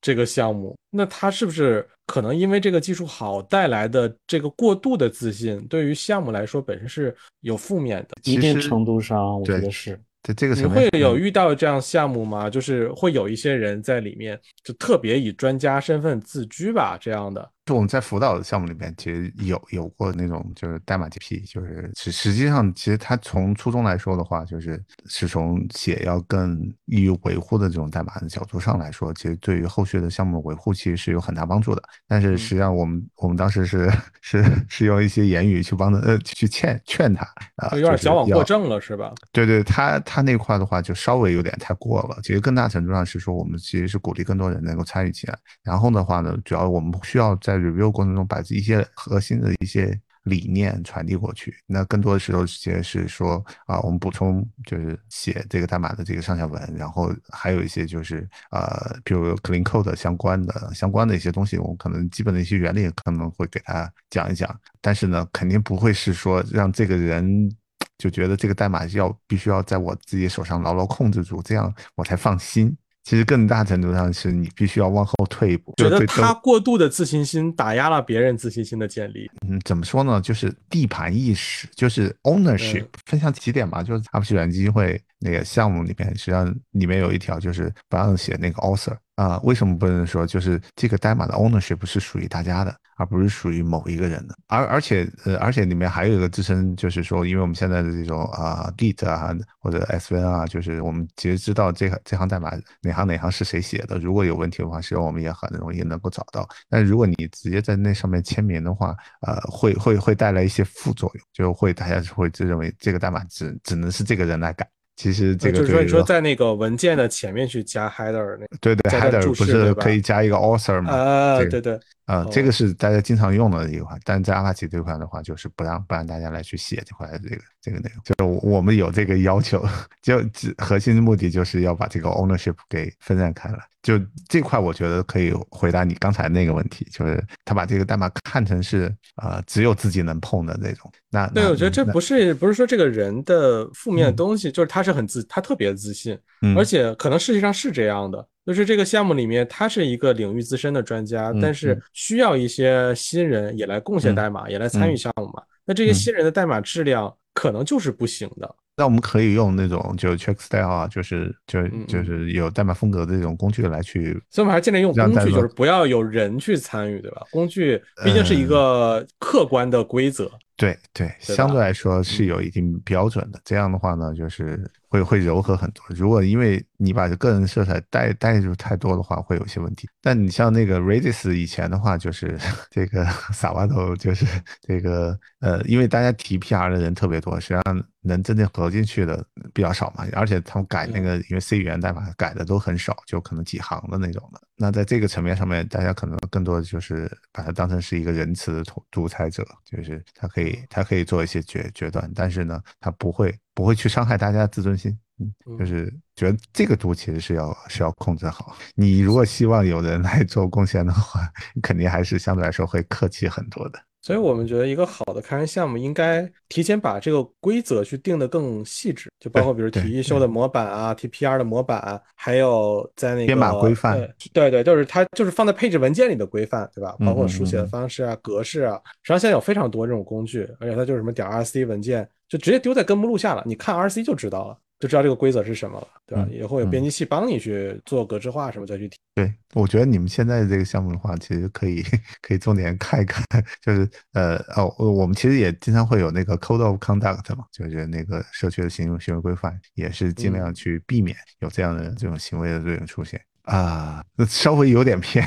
[0.00, 0.76] 这个项目。
[0.90, 8.16] 那他是不是可能因为这个技术好带来的这个过度的自信，对于项目来说本身是有负面的？
[8.24, 9.38] 一定程度上。
[9.38, 12.50] 我觉得是，在这个你会有遇到这样项目吗？
[12.50, 17.48] 就是会有一些人在里面，就特别以专家身份自居吧，这样的。
[17.70, 31.80] 就我们在辅导的项目里面，其实有有过那种就是代码 GP，就是实实际上其实它从初衷来说的话，就是是从写要更易于维护的这种代码的角度上来说，其实对于后续的项目维护其实是有很大帮助的。
[32.08, 33.88] 但是实际上我们我们当时是
[34.20, 39.12] 是是用一些言语去帮他呃去劝劝他啊，有点矫枉过正了是吧？
[39.30, 42.18] 对对，他他那块的话就稍微有点太过了。
[42.24, 45.38] 其实更大程度上是说我们其实是鼓励更多人能够参与进来。
[45.62, 51.54] 然后的话呢，主要我们需要在 review 过程中把一些核心的一些理念传递过去。
[51.66, 64.54] 那更多的时候其实是说啊，我们补充就是写这个代码的这个上下文，然后还有一些就是呃，比如 clean code 相关的相关的一些东西，我们可能基本的一些原理可能会给他讲一讲。
[64.80, 67.50] 但是呢，肯定不会是说让这个人
[67.96, 72.76] 就觉得这个代码要必须要在我自己手上牢牢控制住，这样我才放心。
[73.10, 79.28] 其实更大程度上是你必须要往后退一步，觉得他过度的自信心打压了别人自信心的建立。
[79.48, 80.20] 嗯，怎么说呢？
[80.20, 82.86] 就是地盘意识，就是 ownership。
[83.06, 89.38] 分享几点嘛，就是阿普奇软件基金会那个项目里面，实际上里面有一条就是不让写那个 author 啊。
[89.44, 90.26] 为什么不能说？
[90.26, 92.74] 就是这个代码的 ownership 是属于大家的。
[92.96, 102.50] 而不是属于某一个人的，而而且呃，而且里面还有一个支撑，就是说，因为我们现在的这种啊，Git 啊或者 SVN 啊，就是我们其实知道这这行代码
[102.82, 106.46] 哪行哪行是谁写的，如果有问题的话，实际上我们也很容易能够找到。
[106.68, 114.68] 但如果你直接在那上面签名的话，呃，会会会带来一些副作用，就会大家会自认为这个代码只只能是这个人来改。
[115.00, 120.92] 其实这个就是说，你说在那个文件的前面去加 header 那对对 header 不是可以加一个 author 吗？
[120.92, 129.66] 啊，对对，啊，这个是大家经常用的一块，但是在阿帕奇这块的话，就是不让不让大家来去写这块这个这个内容，就是我们有这个要求，
[130.02, 130.22] 就
[130.58, 133.58] 核心的目的就是要把这个 ownership 给分散开了。
[133.82, 140.90] 就这块，我觉得可以回答你刚才那个问题，就是他把这个代码看成是呃，只有自己能碰的那种。
[141.10, 146.18] 那对，我觉得这不是不是说这个人的负面的东西，就是他是很自，他特别自信，
[146.56, 155.42] 而且可能实际上是这样的，就是这个项目里面他是一个领域资深的专家，但是需要一些新人也来贡献代码，也来参与项目嘛。
[155.64, 158.54] 那这些新人的代码质量可能就是不行的。
[158.76, 167.22] 那我们可以用那种就 check style 啊，就是就就是有代码风格的这种工具来去，所以我们还是尽量用工具，就是不要有人去参与，对吧？
[167.30, 170.30] 工具毕竟是一个客观的规则。
[170.56, 173.38] 对对，相对来说是有一定标准的。
[173.44, 175.84] 这样的话呢，就是会会柔和很多。
[175.90, 179.88] 如果因为你把个人色彩带带入太多的话，会有些问题。
[180.02, 182.36] 但你像那个 Redis 以前的话，就是
[182.70, 184.26] 这个 萨瓦头，就是
[184.60, 190.06] 这个呃，因为大家提 PR 的人特别多，实际上能真正合进去的比较少嘛。
[190.12, 194.40] 而且他们改那个，因为 C 语言代码改的都很少，就可能几行的那种的。
[194.56, 208.54] 那在这个层面上面，大家可能更多的就是把它当成是一个仁慈的独独裁者，就是他可以他可以做一些决决断，但是呢，他不会不会去伤害大家自尊心，嗯，就是觉得这个度其实是要是要控制好。
[208.74, 211.26] 你如果希望有人来做贡献的话，
[211.62, 213.80] 肯定还是相对来说会客气很多的。
[214.02, 223.98] 所以我们觉得一个好的开源项目应该提前把这个规则去定的更细致，就包括比如提议修的模板啊，TPR 的模板，还有在那个编码规范，
[224.32, 226.96] 对对，就是它就是放在配置文件里的规范，对吧？
[227.00, 234.58] 包括书写的方式啊、格式啊，实际上现在有非常多这种工具，而且它就是什么点 RC 文件，就直接丢在根目录下了，你看 RC 就知道了。
[234.80, 236.26] 就知道这个规则是什么了，对吧？
[236.32, 238.96] 也会有编辑器帮你去做格式化什么再去提。
[239.14, 241.82] 对，我觉得你们现在这个项目的话，其实可以
[242.22, 243.22] 可以重点看一看，
[243.62, 253.20] 就是呃哦，我们其实也经常会有那个 code of conduct 嘛，就是那个社区的行为行为规范，也是尽量去避免有这样的这种行为的这种出现。
[253.44, 255.24] 啊，稍微有点偏，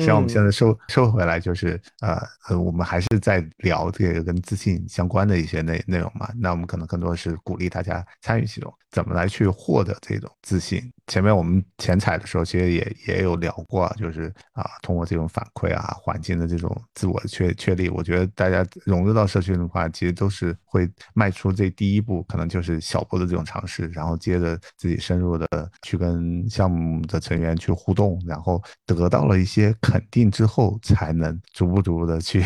[0.00, 6.28] 像我们现在收收回来，就是呃呃，我们还是在聊这个跟自信相关的一些内内容嘛。
[6.36, 10.82] 那我们可能更多的是鼓励大家参与其中，怎么来去获得这种自信。
[11.06, 25.46] 前面我们前采的时候，其实也也有聊过，就是啊，通过这种反馈啊，环境的这种自我确确立，我觉得大家融入到社群的话，其实都是会迈出这第一步，可能就是小步的这种尝试，然后接着自己深入的
[25.82, 32.40] 去跟项目的成人员去互动，然后得到了一些肯定之后，才能逐步逐步的去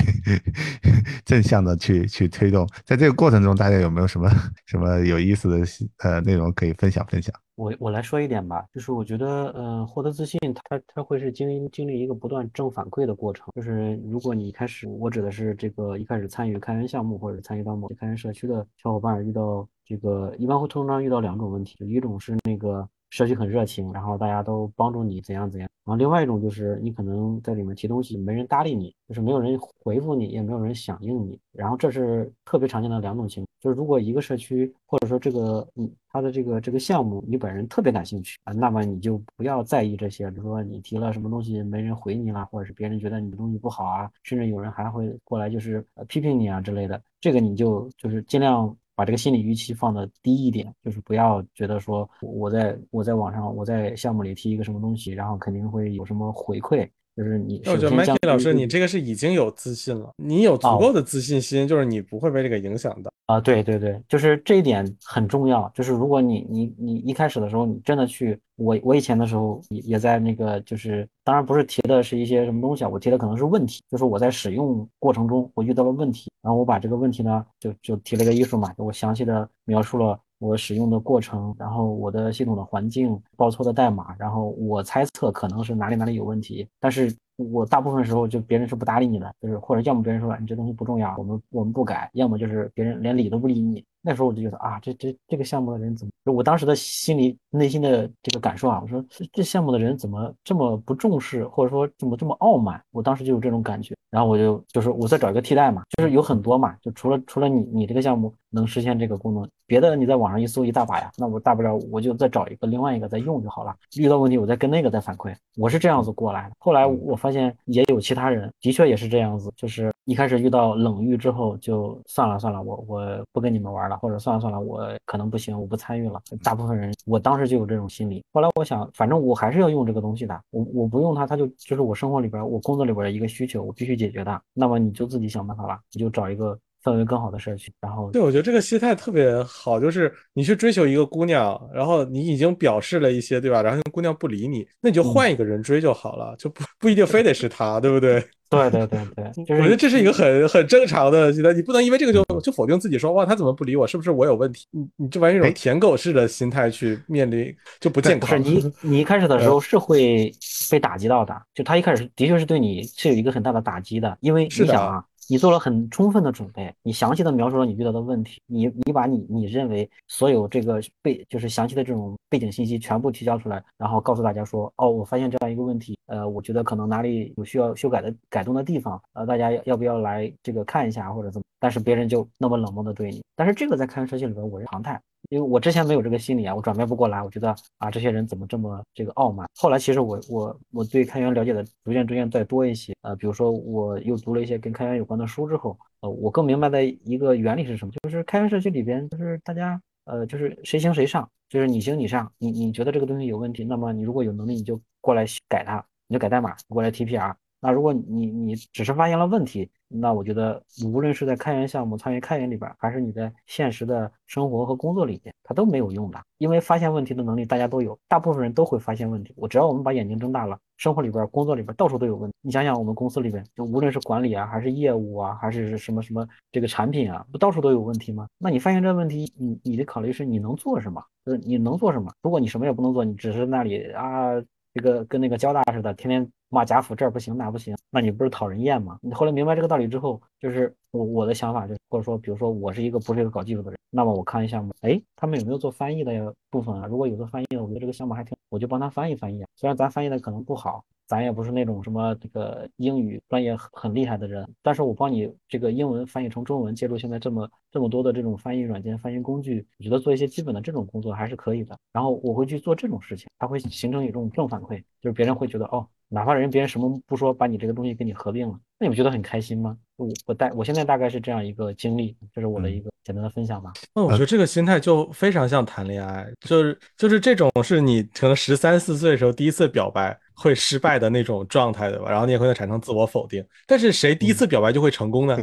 [1.24, 2.66] 正向的去去推动。
[2.84, 4.28] 在这个过程中，大家有没有什么
[4.66, 5.66] 什么有意思的
[5.98, 7.34] 呃内容可以分享分享？
[7.56, 13.46] 我我来说一点吧，就是我觉得，嗯，获得自信，它它会是经经历一个不断正反馈的过程。
[13.56, 22.88] 就是如果你一开始，我指的是这个一开始参与开源项目或者参与到某些开源社区的小伙伴，遇到这个一般会通常遇到两种问题，一种是那个。
[23.10, 25.68] 社区很热情，然后大家都帮助你怎样怎样。
[25.84, 31.38] 然后另外一种就是你可能在里面提东西，没人搭理你，就是没有人回复你，也没有人响应你。
[31.50, 33.48] 然后这是特别常见的两种情况。
[33.58, 48.76] 就是如果一个社区或者说这个嗯它的这个这个项目你本人特别感兴趣啊，那么你就不要在意这些，比如说你提了什么东西没人回你啦，或者是别人觉得你的东西不好啊，甚至有人还会过来就是批评你啊之类的，这个你就就是尽量。
[48.98, 57.60] 把这个心理预期放的低一点，就是不要觉得说我在我在网上我在项目里提一个什么东西，然后肯定会有什么回馈，就是你。
[57.66, 63.10] 我觉得 Mikey 老师，你这个是已经有自信了，你有足够的自信心，就是你不会被这个影响的。
[63.26, 65.70] 啊，对对对，就是这一点很重要。
[65.74, 80.18] 就是如果你你你一开始的时候，你真的去，我我以前的时候也也在那个，就是当然不是提的是一些什么东西啊，我提的可能是问题，就是我在使用过程中我遇到了问题，然后我把这个问题呢就就提了个艺术嘛，我详细的描述了。
[80.38, 93.84] 我使用的过程，然后我的系统的环境，报错的代码，然后我猜测可能是哪里哪里有问题，但是我大部分时候就别人是不搭理你的，就是或者要么别人说你这东西不重要，我们我们不改，要么就是别人连理都不理你。
[94.00, 96.32] 那时候我就觉得啊，这这这个项目的人怎么？
[96.32, 102.80] 我当时的心里内心的这个感受啊，我说这这项目的人怎么这么不重视，或者说怎么这么傲慢？
[102.92, 103.94] 我当时就有这种感觉。
[104.10, 113.74] 然后我就就是我再找一个替代嘛，就是有很多嘛，就除了除了你你这个项目能实现这个功能，别的你在网上一搜一大把呀，那我大不了我就再找一个另外一个再用就好了。
[113.98, 116.54] 遇到问题我再跟那个再反馈，我是这样子过来的。
[116.58, 126.18] 后来我发发现也有其他人的确也是这样子，就是一开始遇到冷遇之后就算了算了，我我不跟你们玩了，或者算了算了，我可能不行，我不参与了。
[126.42, 128.24] 大部分人我当时就有这种心理。
[128.32, 133.98] 后来我想，反正我还是要用这个东西的，我我不用它，它就就是我生活里边我工作里边的一个需求，我必须。
[133.98, 137.72] 解决的，那么你就自己想办法吧，你就找一个氛围更好的社区。
[137.80, 143.62] 然后，对我觉得这个心态特别好，就是你去追求一个姑娘，然后你已经表示了一些，对吧？
[143.62, 148.22] 然后姑娘不理你，那你就换一个人追就好了，就不不一定非得是她，对不对？
[148.50, 154.64] 对对对对，我觉得这是一个很很正常的心态，你不能因为这个就就否定自己，说哇他怎么不理我，是不是我有问题？
[154.70, 158.42] 你你这玩意一种舔狗式的心态去面临就不健康。
[158.42, 160.32] 不是你 你一开始的时候是会
[160.70, 165.04] 被打击到的，就他一开始的确是对你是有一个很大的打击的，因为你想啊。
[165.30, 181.44] 你做了很充分的准备，你详细的描述了你遇到的问题，你你把你你认为所有这个背就是详细的这种背景信息全部提交出来，然后告诉大家说，哦，我发现这样一个问题，呃，我觉得可能哪里有需要修改的改动的地方，呃，大家要不要来这个看一下或者怎么？
[181.60, 184.98] 但是别人就那么冷漠的对你，但是这个在开源社区里边我是常态。
[185.30, 187.22] 因为我之前没有这个心理啊，我转变不过来。
[187.22, 189.46] 我觉得啊，这些人怎么这么这个傲慢？
[189.56, 192.94] 后来其实我我我对开源了解的逐渐逐渐再多一些。
[193.02, 197.92] 呃，比如说我又读了一些跟开源有关的书之后，呃，我更明白的一个原理是什么？
[198.02, 202.32] 就是开源社区里边，就是大家呃，就是谁行谁上，就是你行你上。
[202.38, 207.34] 你你觉得这个东西有问题，那么你如果有能力，你就过来改它，你就改代码，过来 TPR。
[207.60, 216.20] 那如果你你只是发现了问题，那我觉得无论是在开源项目参与开源里边，还是你在现实的生活和工作里边，它都没有用的。
[216.38, 219.34] 因为发现问题的能力大家都有，大部分人都会发现问题。
[219.36, 222.36] 我只要我们把眼睛睁大了，生活里边、工作里边到处都有问题。
[222.42, 228.28] 你想想，我们公司里边，就无论是管理啊，还是业务啊，还是什么什么这个产品啊，不到处都有问题吗？
[228.38, 231.02] 那你发现这问题，你你的考虑是你能做什么？
[231.26, 232.12] 就是你能做什么？
[232.22, 234.40] 如果你什么也不能做，你只是那里啊，
[234.74, 236.30] 这个跟那个交大似的，天天。
[236.48, 238.98] 骂贾府这儿不行那不行，那你不是讨人厌吗？
[239.02, 246.86] 你后来明白这个道理之后，就是我我的想法就是，或者说，比如说我是一个不是一个搞技术的人，那么我看一项目，哎，他们有没有做翻译的部分啊？
[246.86, 249.44] 如果有做翻译的，我觉得这个项目还挺，我就帮他翻译翻译。
[249.56, 250.84] 虽然咱翻译的可能不好。
[251.08, 261.76] 咱也不是那种什么这个英语专业很厉害的人，但是我帮你这个英文翻译成中文，借助现在这么这么多的这种翻译软件、翻译工具，我觉得做一些基本的这种工作还是可以的。
[261.92, 269.76] 然后我会去做这种事情，它会形成一种正反馈，就是别人会觉得哦，哪怕人别人什么不说，把你这个东西给你合并了，那你不觉得很开心吗？
[269.96, 273.72] 我我大我现在大概是这样一个经历，这是我的一个简单的分享吧。
[273.94, 282.10] 那我觉得这个心态就非常像谈恋爱，就是就是这种是你可能十三四岁的时候第一次表白会失败的那种状态，对吧？
[282.10, 283.44] 然后你也会产生自我否定。
[283.66, 285.36] 但是谁第一次表白就会成功呢？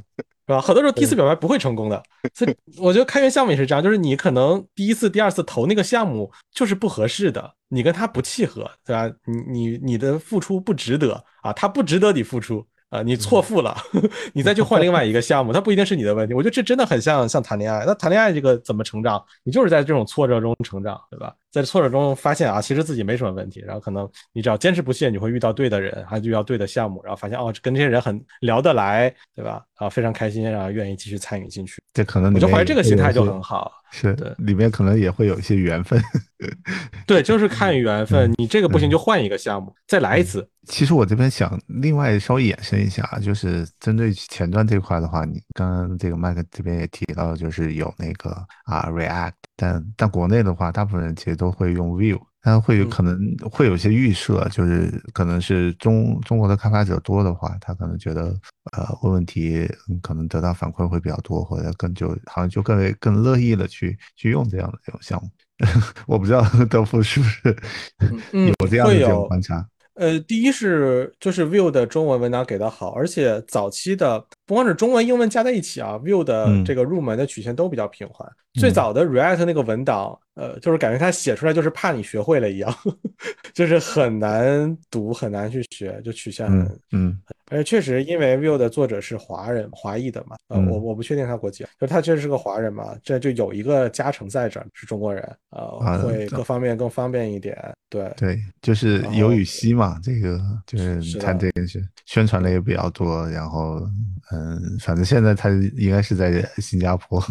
[0.48, 0.62] 是吧？
[0.62, 2.02] 很多时候第一次表白不会成功的。
[2.34, 9.12] 所以我觉得开源项目也是这样，就是你可能第一次、第二次投那个项目就是不合适的，你跟他不契合，对吧？
[9.26, 12.66] 你你你的付出不值得啊，他不值得你付出。
[12.90, 13.76] 啊，你错付了，
[14.32, 16.36] 你再去换另外一个项目，它不一定是你的问题。
[16.36, 17.84] 我觉得这真的很像像谈恋爱。
[17.84, 19.22] 那谈恋爱这个怎么成长？
[19.44, 21.34] 你就是在这种挫折中成长，对吧？
[21.56, 23.62] 在挫折中发现啊，其实自己没什么问题。
[23.62, 29.64] 然后可能你只要坚持不懈，你会遇到对的人，还遇到对的项目，然后发现哦，跟这些人很聊得来，对吧？
[29.76, 31.82] 啊，非常开心，然后愿意继续参与进去。
[31.94, 33.72] 这可能我就怀着这个心态就很好。
[33.92, 36.02] 是的，里面可能也会有一些缘分。
[37.08, 38.32] 对，就是看缘分。
[38.38, 40.46] 你这个不行就换一个项目，再来一次。
[40.68, 48.32] 其实我这边想另外稍微延伸一下，就是针对前端这块的话，你刚刚这个麦克这边也提到，就是有那个
[48.66, 52.20] 啊 React，但但国内的话，大部分人其实都会用 Vue。
[52.42, 53.18] 它会有可能
[53.52, 58.26] 会有些预设，就是可能是中中国的开发者多的话，他可能觉得
[58.72, 59.68] 呃问问题
[60.04, 65.30] 可能得到反馈会比较多，或者更就好像就更更乐意的去去用这样的这种项目。
[66.06, 67.58] 我不知道 德福是不是
[68.32, 69.68] 有这样的这种观察。
[69.96, 78.30] 呃，第一是就是 Vue 的中文文档给的好，而且早期的不光是中文、英文加在一起啊，Vue 的这个入门的曲线都比较平缓。
[78.60, 82.74] 最早的 React 那个文档，呃，就是感觉它写出来就是怕你学会了一样，
[83.54, 87.20] 就是很难读、很难去学，就曲线很嗯。
[87.52, 97.56] 而且确实，因为 Vue 的作者是华人、华裔的嘛，呃，我我不确定他国籍，就他确实是个华人嘛，这就有一个加成在这儿，是中国人，呃，会各方面更方便一点。
[97.88, 103.80] 对对，就是有语西嘛，这个就是他这个是宣传的也比较多，然后
[104.32, 107.24] 嗯，反正现在他应该是在新加坡。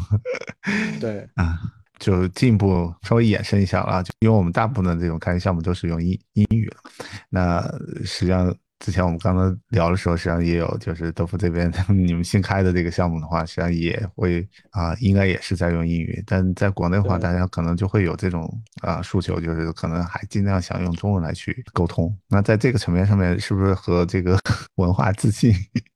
[1.01, 1.59] 对啊，
[1.99, 6.77] 就进一步稍微延伸一下了，就因为我们大部分的这种开源项目都是用英英语了，
[7.29, 7.61] 那
[8.05, 8.55] 实际上。
[8.85, 16.23] 之前我们刚刚聊的时候，实际上也有，就是德福这边 你们新开的这个项目的话，实际上也会啊，应该也是在用英语。
[16.27, 18.47] 但在国内的话，大家可能就会有这种
[18.83, 22.15] 啊诉求，就是可能还尽量想用中文来去沟通。
[22.29, 24.39] 那在这个层面上面，是不是和这个
[24.77, 25.51] 文化自信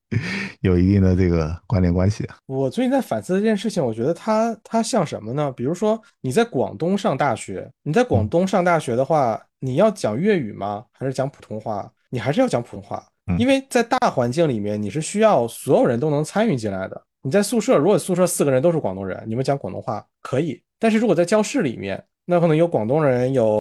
[0.63, 2.37] 有一定的这个关联关系啊？
[2.47, 5.53] 我最近在反思这件事情，我觉得它它像什么呢？
[5.53, 10.87] 比如说你在广东上大学，你在广东上大学的话，你要讲粤语吗？
[10.91, 11.93] 还是讲普通话？
[12.11, 13.07] 你还是要讲普通话，
[13.39, 17.03] 因为在大环境里面，你是需要所有人都能参与进来的。
[17.23, 23.59] 你在宿舍，如果宿舍四个人都是广东人，你们讲广东话可以；但是如果在教室里面，那可能有广东人，有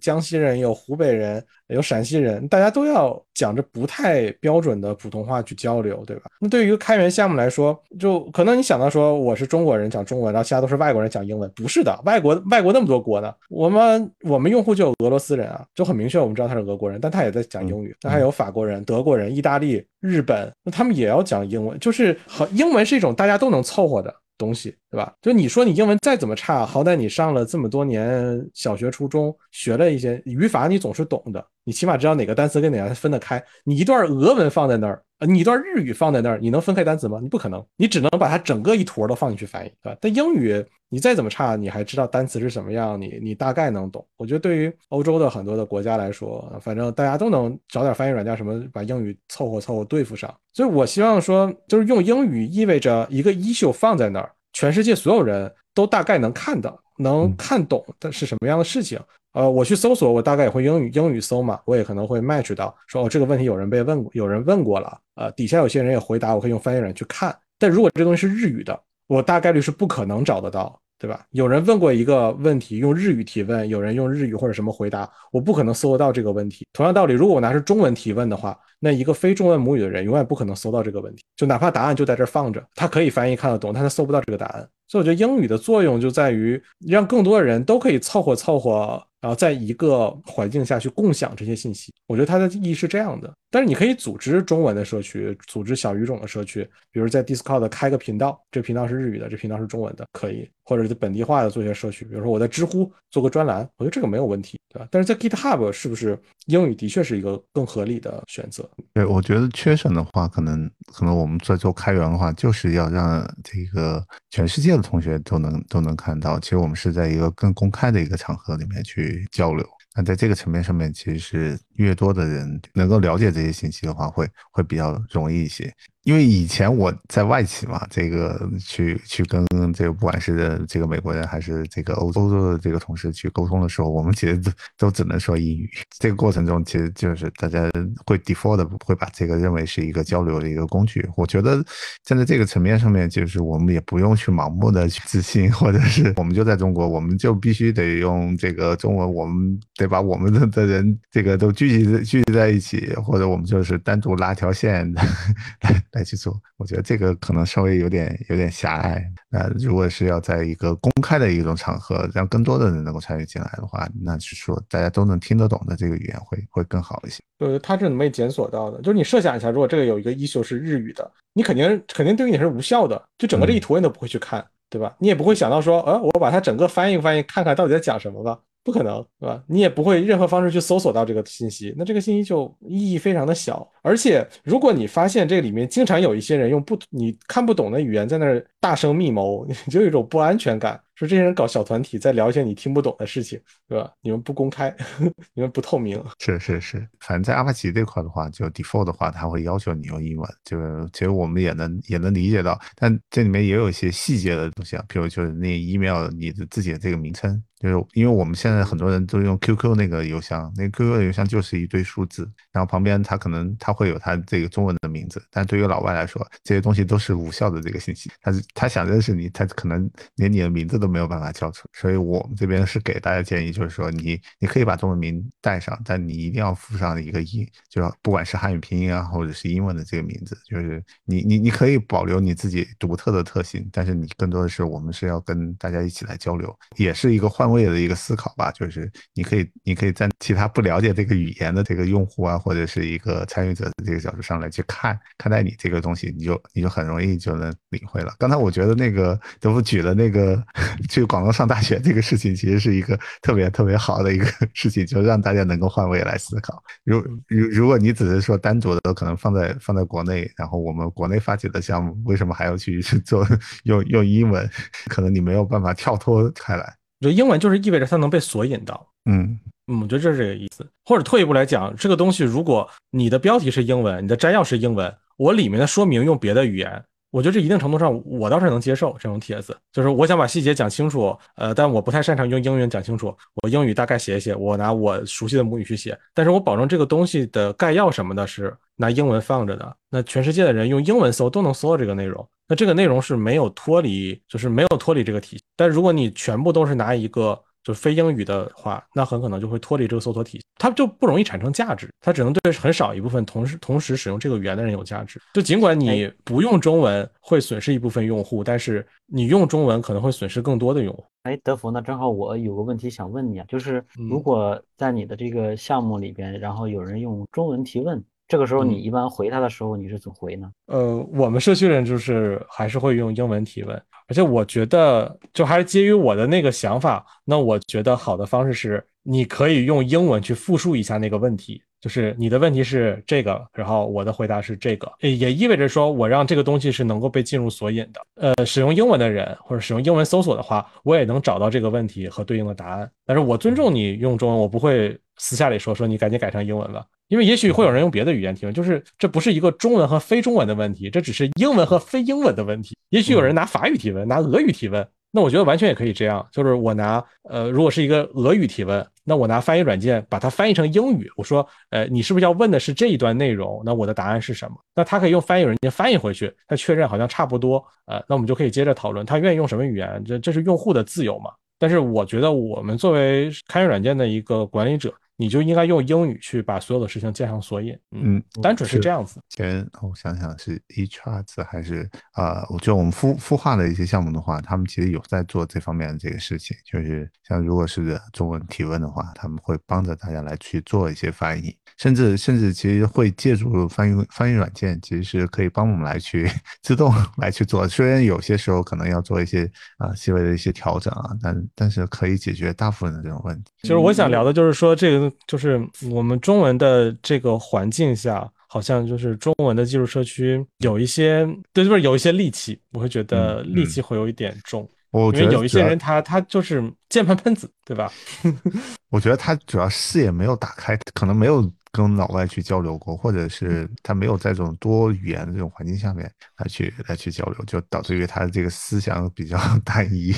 [0.00, 6.30] 江西人，有湖北人，有陕西人，大家都要讲着不太标准的普通话去交流，对吧？
[6.40, 17.94] 那对于一个开源项目来说，就可能你想到说我是中国人讲中文，然后其他都是外国人讲英文，不是的，外国外国那么多国呢，我们我们用户就有俄罗斯人啊，就很明确，我们知道他是俄国人，但他也在讲英语。
[18.02, 24.14] 那还有法国人、德国人、意大利、日本，那他们也要讲英文，就是很，英文是一种大家都能凑合的。
[24.38, 25.12] 东西对吧？
[25.22, 31.44] 就你说你英文再怎么差，好歹你上了这么多年小学、初中，学了一些语法，你总是懂的。
[31.64, 33.42] 你起码知道哪个单词跟哪个分得开。
[33.64, 37.18] 你一段俄文放在那儿，呃，你一段日语放在那儿，你能分开单词吗？
[37.22, 39.98] 你不可能，你只能把它整个一坨都放进去翻译，对吧？
[40.00, 44.06] 但英语你再怎么差，你还知道单词是什么样，你你大概能懂。
[44.18, 50.32] 我觉得对于欧洲的很多的国家来说，反正大家都能找点翻译软件，什么把英语凑合凑合对付上。
[50.52, 54.30] 所以我希望说，就是用英语意味着一个 issue 放在那儿。
[54.52, 58.98] 全世界所有人都大概能看到、能看懂的是什么样的事情。
[59.36, 64.98] 呃，我去搜索，我大概也会英语英语搜嘛，我也可能会 match 到，说哦，这个问题有人被问过，有人问过了。
[65.14, 67.36] 呃，底下有些人也回答，我可以用翻译软件去看。
[67.58, 71.20] 但如果这东西是日语的，我大概率是不可能找得到，对吧？
[71.32, 76.66] 有人问过一个问题，用日语提问，有人用日语或者什么回答，我不可能搜得到这个问题。
[76.72, 78.58] 同样道理，如果我拿是中文提问的话。
[78.78, 84.68] 那一个非中文母语的人永远不可能搜到这个问题，就哪怕答案就在这放着，他可以翻译看得懂，但他搜不到这个答案。
[84.86, 91.92] 所以我觉得英语的作用就在于让更多的人都可以凑合凑合，然后在一个环境下去共享这些信息。
[92.06, 93.32] 我觉得它的意义是这样的。
[93.50, 104.88] 但是你可以组织中文的社区，组织小语种的社区，比如在 Discord 开个频道，这频道是日语的，这频道是中文的，可以，或者是本地化的做一些社区，比如说我在知乎做个专栏，我觉得这个没有问题，对吧？
[104.90, 108.68] 但是在 GitHub 是不是英语的确是一个更合理的选择？
[108.92, 116.38] 对，我觉得缺省的话，可能可能我们在做开源的话，就是要让这个全世界的同学都能都能看到。
[116.40, 119.64] 其实我们是在一个更公开的一个场合里面去交流。
[119.94, 125.72] 那在这个层面上面，其实是越多的人能够了解这些信息的话，会会比较容易一些。
[126.06, 135.68] 因为以前我在外企嘛，这个去去跟这个不管是这个美国人还是这个欧洲的这个同事去沟通的时候，我们其实都都只能说英语。
[135.98, 137.68] 这个过程中，其实就是大家
[138.06, 141.04] 会 default 会把这个认为是一个交流的一个工具。
[141.16, 141.60] 我觉得
[142.04, 154.88] 站在这个层面上面，就是我们也不用去盲目的去自信，或者是我们就在中国，我们就必须得用这个中文，我们得把我们的的人这个都聚集聚集在一起，或者我们就是单独拉条线
[155.98, 156.06] 来。
[156.06, 159.04] 去做，我觉得这个可能稍微有点有点狭隘。
[159.28, 167.20] 那如果是要在一个公开的一种场合，让更多的人能够参与进来的话，那是说大家都能听得懂的这个语言会会更好一些。
[167.40, 168.78] 呃，它是怎么被检索到的？
[168.82, 174.94] 就是你设想一下，如果这个有一个 issue 是日语的，你肯定肯定对于你是无效的，就整个这一图你都不会去看，对吧？
[175.00, 178.38] 你也不会想到说，呃，我把它整个翻译翻译，看看到底在讲什么吧。
[178.66, 179.40] 不可能，对吧？
[179.46, 183.64] 你也不会任何方式去搜索到这个信息，那这个信息就意义非常的小。
[183.80, 190.80] 而且，如果你发现这里面经常有一些人用不你看不懂的语言在那儿大声密谋， 你就有一种不安全感。
[190.96, 193.38] 说这些人搞小团体，在聊一些你听不懂的事情，
[193.68, 193.92] 对吧？
[194.00, 194.74] 你们不公开，
[195.34, 196.02] 你们不透明。
[196.18, 200.26] 是是是，反正在阿帕奇这块的话，就 default 的话，他会要求你用英文。
[200.42, 200.56] 就
[200.94, 207.40] 其实我们也能也能理解到，但这里面也有一些细节的东西啊，比如就是那 email 你的自己的这个名称。
[207.66, 218.10] 就是因为我们现在很多人都用 QQ 那个邮箱，那 QQ 邮箱就是一堆数字，然后旁边它可能它会有它这个中文的名字，但对于老外来说，这些东西都是无效的这个信息。
[218.20, 221.68] 他是他想认识你，他可能连你的名字都没有办法叫出。
[221.72, 238.52] 所以我们这边是给大家建议，就是说你你可以把中文名带上，但你一定要附上一个英，就是不管是汉语拼音啊，或者是英文的这个名字，就是你你你可以保留你自己独特的特性，但是你更多的是我们是要跟大家一起来交流，也是一个换位的一个思考吧。
[238.52, 248.14] 就是你可以你可以在其他不了解这个语言的这个用户啊，或者是一个参与者的这个角度上来去看看待你这个东西，你就你就很容易就能领会了。
[248.18, 250.42] 刚才我觉得那个德福举的那个
[250.90, 256.62] 去广东上大学这个事情，其实是一个特别特别好的一个 事情，就让大家能够换位来思考。
[256.84, 256.98] 如
[257.28, 263.26] 如如果你只是说单独的可能放在放在国内，然后我们国内发起的项目，为什么还要去 做
[263.64, 264.48] 用用英文？
[264.88, 266.75] 可能你没有办法跳脱开来。
[267.00, 268.86] 就英文就是意味着它能被索引到。
[269.10, 269.38] 嗯
[269.68, 270.66] 嗯，我觉得这是这个意思。
[270.84, 276.84] 或者退一步来讲，这个东西如果你的标题是英文，你的摘要是英文，我里面的说明用别的语言。
[277.12, 297.42] 我觉得这一定程度上，我倒是能接受这种帖子，就是我想把细节讲清楚，呃，但我不太擅长用英语讲清楚，我英语大概写一写，我拿我熟悉的母语去写，但是我保证这个东西的概要什么的是拿英文放着的，那全世界的人用英文搜都能搜到这个内容，那这个内容是没有脱离，就是没有脱离这个体系，但如果你全部都是拿一个。
[297.66, 305.20] 就非英语的话，那很可能就会脱离这个搜索体系，它就不容易产生价值，它只能对很少一部分同时同时使用这个语言的人有价值。
[305.34, 311.04] 就尽管你不用中文会损失一部分用户，但是你用中文可能会损失更多的用户。
[311.24, 318.00] 哎，德福，那正好我有个问题想问你啊，就是如果在你的这个项目里边，然后有人用中文提问。
[318.28, 320.50] 这个时候你一般回他的时候你是怎么回呢？
[320.66, 338.00] 呃，我们社区人就是还是会用英文提问，而且我觉得就还是基于我的那个想法，那我觉得好的方式是你可以用英文去复述一下那个问题，就是你的问题是这个，然后我的回答是这个，也意味着说我让这个东西是能够被进入索引的。
[338.16, 342.90] 呃，使用英文的人或者使用英文搜索的话，我也能找到这个问题和对应的答案。
[343.04, 346.84] 但是我尊重你用中文，我不会私下里说说你赶紧改成英文吧。
[347.08, 352.76] 因为也许会有人用别的语言提问，就是这不是一个中文和非中文的问题，这只是英文和非英文的问题。
[352.88, 363.62] 也许有人拿法语提问，拿俄语提问，那我觉得完全也可以这样，就是我拿呃，如果是一个俄语提问，那我拿翻译软件把它翻译成英语，我说，呃，你是不是要问的是这一段内容？
[363.64, 364.56] 那我的答案是什么？
[364.74, 371.30] 那他可以用翻译软件翻译回去，他确认好像差不多，呃，那我们就可以接着讨论，他愿意用什么语言，这这是用户的自由嘛。
[371.56, 374.92] 但是我觉得我们作为开源软件的一个管理者。
[375.16, 379.18] 你就应该用英语去把所有的事情建上索引，嗯，单纯是这样子。
[379.30, 382.46] 前我想想是 eCharts 还是啊？
[382.50, 396.30] 我觉得我们孵孵化的一些项目的话，他们其实有在做这方面的这个事情，就是像如果是中文提问的话，他们会帮着大家来去做一些翻译，甚至甚至其实会借助翻译翻译软件，其实是可以帮我们来去
[396.62, 397.66] 自动来去做。
[397.66, 403.50] 虽然有些时候可能要做一些啊细微的一些调整啊，但但是可以解决大部分的这种问题。
[403.62, 405.05] 其实我想聊的就是说这个。
[405.26, 414.68] 就是我们中文的这个环境下，好像就是中文的技术社区有一些，对，就是有一些戾气，我会觉得戾气会有一点重。
[414.90, 417.92] 我觉得有一些人，他他就是键盘喷子，对吧？
[418.90, 421.50] 我觉得他主要视野没有打开，可能没有。
[421.72, 430.10] 跟老外去交流过，或者是他没有在这种多语言的这种环境下面来去来去交流，就导致于他的这个思想比较 单一。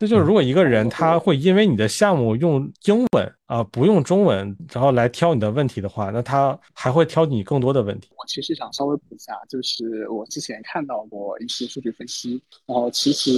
[0.00, 8.08] 那就是如果一个人他会因为你的项目用英文啊不用中文，然后来挑你的问题的话，那他还会挑你更多的问题。
[8.12, 13.30] 我其实想稍微补一下，就是我之前看到过一些数据分析，然后其实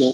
[0.00, 0.10] 我